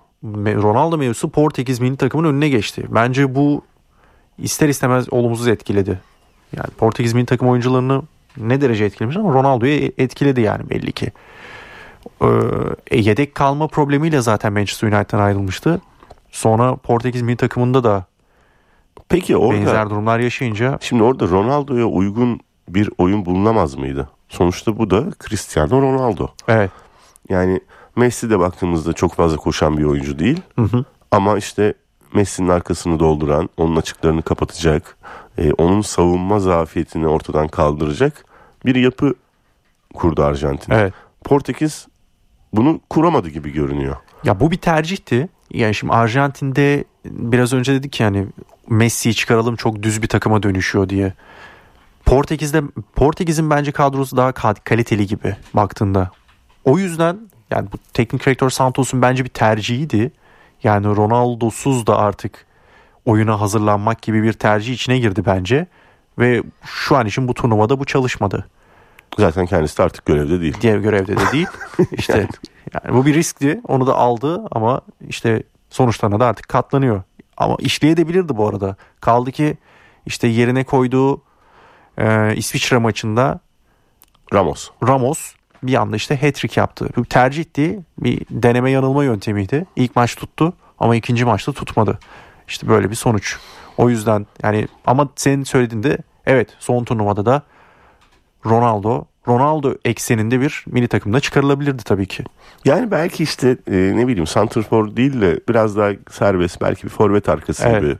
Ronaldo 0.62 0.98
mevzusu 0.98 1.30
Portekiz 1.30 1.80
milli 1.80 1.96
takımın 1.96 2.24
önüne 2.24 2.48
geçti. 2.48 2.86
Bence 2.88 3.34
bu 3.34 3.64
ister 4.38 4.68
istemez 4.68 5.12
olumsuz 5.12 5.48
etkiledi. 5.48 6.00
Yani 6.56 6.70
Portekiz 6.78 7.12
milli 7.12 7.26
takım 7.26 7.48
oyuncularını 7.48 8.02
ne 8.36 8.60
derece 8.60 8.84
etkilemiş 8.84 9.16
ama 9.16 9.32
Ronaldo'yu 9.32 9.90
etkiledi 9.98 10.40
yani 10.40 10.70
belli 10.70 10.92
ki. 10.92 11.12
Ee, 12.22 12.26
yedek 12.98 13.34
kalma 13.34 13.66
problemiyle 13.66 14.20
zaten 14.20 14.52
Manchester 14.52 14.88
United'dan 14.88 15.18
ayrılmıştı. 15.18 15.80
Sonra 16.30 16.76
Portekiz 16.76 17.22
milli 17.22 17.36
takımında 17.36 17.84
da 17.84 18.04
Peki 19.08 19.36
orada 19.36 19.60
benzer 19.60 19.90
durumlar 19.90 20.18
yaşayınca 20.18 20.78
şimdi 20.80 21.02
orada 21.02 21.28
Ronaldo'ya 21.28 21.86
uygun 21.86 22.40
bir 22.68 22.90
oyun 22.98 23.26
bulunamaz 23.26 23.74
mıydı? 23.74 24.08
Sonuçta 24.28 24.78
bu 24.78 24.90
da 24.90 25.04
Cristiano 25.28 25.82
Ronaldo. 25.82 26.28
Evet. 26.48 26.70
Yani 27.28 27.60
Messi 27.96 28.30
de 28.30 28.38
baktığımızda 28.38 28.92
çok 28.92 29.14
fazla 29.14 29.36
koşan 29.36 29.78
bir 29.78 29.84
oyuncu 29.84 30.18
değil. 30.18 30.40
Hı 30.56 30.62
hı. 30.62 30.84
Ama 31.10 31.38
işte 31.38 31.74
Messi'nin 32.14 32.48
arkasını 32.48 32.98
dolduran, 32.98 33.48
onun 33.56 33.76
açıklarını 33.76 34.22
kapatacak, 34.22 34.96
e, 35.38 35.52
onun 35.52 35.80
savunma 35.80 36.40
zafiyetini 36.40 37.08
ortadan 37.08 37.48
kaldıracak 37.48 38.24
bir 38.64 38.74
yapı 38.74 39.14
kurdu 39.94 40.22
Arjantin. 40.22 40.72
Evet. 40.72 40.94
Portekiz 41.24 41.86
bunu 42.52 42.80
kuramadı 42.90 43.28
gibi 43.28 43.52
görünüyor. 43.52 43.96
Ya 44.24 44.40
bu 44.40 44.50
bir 44.50 44.56
tercihti. 44.56 45.28
Yani 45.50 45.74
şimdi 45.74 45.92
Arjantin'de 45.92 46.84
biraz 47.04 47.52
önce 47.52 47.74
dedik 47.74 48.00
yani 48.00 48.26
Messi'yi 48.68 49.14
çıkaralım 49.14 49.56
çok 49.56 49.82
düz 49.82 50.02
bir 50.02 50.08
takıma 50.08 50.42
dönüşüyor 50.42 50.88
diye. 50.88 51.12
Portekiz'de 52.04 52.62
Portekiz'in 52.94 53.50
bence 53.50 53.72
kadrosu 53.72 54.16
daha 54.16 54.32
kaliteli 54.64 55.06
gibi 55.06 55.36
baktığında. 55.54 56.10
O 56.64 56.78
yüzden 56.78 57.18
yani 57.50 57.68
bu 57.72 57.76
teknik 57.92 58.26
direktör 58.26 58.50
Santos'un 58.50 59.02
bence 59.02 59.24
bir 59.24 59.28
tercihiydi. 59.28 60.12
Yani 60.62 60.86
Ronaldo'suz 60.86 61.86
da 61.86 61.98
artık 61.98 62.46
oyuna 63.04 63.40
hazırlanmak 63.40 64.02
gibi 64.02 64.22
bir 64.22 64.32
tercih 64.32 64.74
içine 64.74 64.98
girdi 64.98 65.22
bence. 65.26 65.66
Ve 66.18 66.42
şu 66.64 66.96
an 66.96 67.06
için 67.06 67.28
bu 67.28 67.34
turnuvada 67.34 67.78
bu 67.78 67.84
çalışmadı. 67.84 68.46
Zaten 69.18 69.46
kendisi 69.46 69.78
de 69.78 69.82
artık 69.82 70.06
görevde 70.06 70.40
değil. 70.40 70.56
Diğer 70.60 70.78
görevde 70.78 71.16
de 71.16 71.32
değil. 71.32 71.46
İşte 71.92 72.12
yani. 72.12 72.28
yani 72.74 72.96
bu 72.96 73.06
bir 73.06 73.14
riskti. 73.14 73.60
Onu 73.68 73.86
da 73.86 73.94
aldı 73.94 74.42
ama 74.50 74.80
işte 75.08 75.42
sonuçlarına 75.70 76.20
da 76.20 76.26
artık 76.26 76.48
katlanıyor. 76.48 77.02
Ama 77.36 77.56
işleyebilirdi 77.58 78.36
bu 78.36 78.48
arada. 78.48 78.76
Kaldı 79.00 79.32
ki 79.32 79.56
işte 80.06 80.28
yerine 80.28 80.64
koyduğu 80.64 81.22
e, 81.98 82.36
İsviçre 82.36 82.78
maçında 82.78 83.40
Ramos. 84.34 84.70
Ramos 84.86 85.34
bir 85.62 85.74
anda 85.74 85.96
işte 85.96 86.16
hat-trick 86.16 86.60
yaptı. 86.60 86.88
Bu 86.96 87.04
tercihti. 87.04 87.80
Bir 87.98 88.20
deneme 88.30 88.70
yanılma 88.70 89.04
yöntemiydi. 89.04 89.66
İlk 89.76 89.96
maç 89.96 90.14
tuttu 90.14 90.52
ama 90.78 90.96
ikinci 90.96 91.24
maçta 91.24 91.52
tutmadı. 91.52 91.98
İşte 92.48 92.68
böyle 92.68 92.90
bir 92.90 92.94
sonuç. 92.94 93.36
O 93.78 93.90
yüzden 93.90 94.26
yani 94.42 94.68
ama 94.86 95.08
senin 95.16 95.44
söylediğinde 95.44 95.98
evet 96.26 96.48
son 96.58 96.84
turnuvada 96.84 97.26
da 97.26 97.42
Ronaldo 98.46 99.04
Ronaldo 99.28 99.74
ekseninde 99.84 100.40
bir 100.40 100.64
mini 100.66 100.88
takımda 100.88 101.20
çıkarılabilirdi 101.20 101.84
tabii 101.84 102.06
ki. 102.06 102.24
Yani 102.64 102.90
belki 102.90 103.22
işte 103.22 103.56
e, 103.70 103.76
ne 103.76 104.06
bileyim 104.08 104.26
Santrfor 104.26 104.96
değil 104.96 105.20
de 105.20 105.40
biraz 105.48 105.76
daha 105.76 105.90
serbest 106.10 106.60
belki 106.60 106.84
bir 106.84 106.88
forvet 106.88 107.28
arkası 107.28 107.68
evet. 107.68 107.82
gibi 107.82 107.96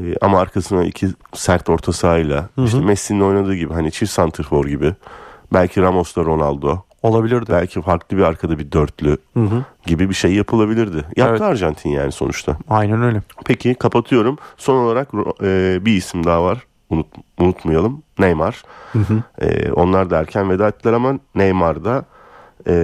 e, 0.00 0.14
ama 0.20 0.40
arkasına 0.40 0.84
iki 0.84 1.08
sert 1.34 1.68
orta 1.68 1.92
sahayla 1.92 2.48
Hı-hı. 2.54 2.64
işte 2.64 2.80
Messi'nin 2.80 3.20
oynadığı 3.20 3.54
gibi 3.54 3.72
hani 3.72 3.92
çift 3.92 4.12
santrfor 4.12 4.66
gibi. 4.66 4.94
Belki 5.52 5.82
Ramos'la 5.82 6.24
Ronaldo. 6.24 6.82
Olabilirdi. 7.02 7.52
Belki 7.52 7.82
farklı 7.82 8.16
bir 8.16 8.22
arkada 8.22 8.58
bir 8.58 8.72
dörtlü 8.72 9.16
Hı-hı. 9.34 9.64
gibi 9.86 10.08
bir 10.08 10.14
şey 10.14 10.34
yapılabilirdı. 10.34 10.96
Yaptı 10.96 11.22
evet. 11.28 11.40
Arjantin 11.40 11.90
yani 11.90 12.12
sonuçta. 12.12 12.56
Aynen 12.68 13.02
öyle. 13.02 13.22
Peki 13.44 13.74
kapatıyorum. 13.74 14.38
Son 14.56 14.76
olarak 14.76 15.08
e, 15.42 15.78
bir 15.84 15.92
isim 15.92 16.26
daha 16.26 16.44
var. 16.44 16.66
Unut, 16.90 17.06
unutmayalım. 17.38 18.02
Neymar. 18.18 18.62
Hı 18.92 18.98
hı. 18.98 19.22
E, 19.46 19.72
onlar 19.72 20.10
da 20.10 20.18
erken 20.18 20.50
veda 20.50 20.68
ettiler 20.68 20.92
ama 20.92 21.18
Neymar 21.34 21.84
da 21.84 22.04
e, 22.68 22.74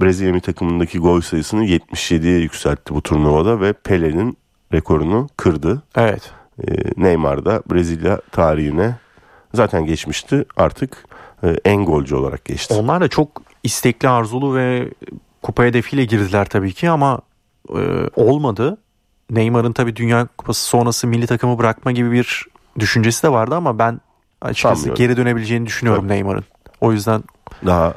Brezilya 0.00 0.40
takımındaki 0.40 0.98
gol 0.98 1.20
sayısını 1.20 1.64
77'ye 1.64 2.38
yükseltti 2.38 2.94
bu 2.94 3.02
turnuvada 3.02 3.60
ve 3.60 3.72
Pele'nin 3.72 4.36
rekorunu 4.72 5.28
kırdı. 5.36 5.82
Evet. 5.96 6.32
Ee, 6.68 6.74
Neymar 6.96 7.44
da 7.44 7.62
Brezilya 7.70 8.20
tarihine 8.32 8.94
zaten 9.54 9.86
geçmişti. 9.86 10.44
Artık 10.56 11.04
e, 11.29 11.29
en 11.64 11.84
golcü 11.84 12.14
olarak 12.14 12.44
geçti. 12.44 12.74
Onlar 12.74 13.00
da 13.00 13.08
çok 13.08 13.42
istekli, 13.64 14.08
arzulu 14.08 14.54
ve 14.56 14.88
kupa 15.42 15.64
hedefiyle 15.64 16.04
girdiler 16.04 16.44
tabii 16.44 16.72
ki 16.72 16.90
ama 16.90 17.20
e, 17.68 17.80
olmadı. 18.16 18.78
Neymar'ın 19.30 19.72
tabii 19.72 19.96
Dünya 19.96 20.26
Kupası 20.38 20.62
sonrası 20.62 21.06
milli 21.06 21.26
takımı 21.26 21.58
bırakma 21.58 21.92
gibi 21.92 22.12
bir 22.12 22.46
düşüncesi 22.78 23.22
de 23.22 23.32
vardı 23.32 23.54
ama 23.54 23.78
ben 23.78 24.00
açıkçası 24.42 24.74
Sanmıyorum. 24.82 24.98
geri 25.06 25.16
dönebileceğini 25.16 25.66
düşünüyorum 25.66 26.08
Neymar'ın. 26.08 26.44
O 26.80 26.92
yüzden 26.92 27.22
Daha 27.66 27.94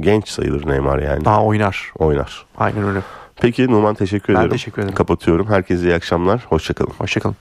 genç 0.00 0.28
sayılır 0.28 0.66
Neymar 0.68 0.98
yani. 0.98 1.24
daha 1.24 1.44
oynar. 1.44 1.92
Oynar. 1.98 2.46
Aynen 2.58 2.84
öyle. 2.84 3.00
Peki 3.36 3.66
Numan 3.70 3.94
teşekkür 3.94 4.34
Ben 4.34 4.38
ederim. 4.38 4.52
teşekkür 4.52 4.82
ederim. 4.82 4.94
Kapatıyorum. 4.94 5.46
Herkese 5.48 5.86
iyi 5.86 5.94
akşamlar. 5.94 6.46
Hoşçakalın. 6.48 6.92
Hoşçakalın. 6.98 7.36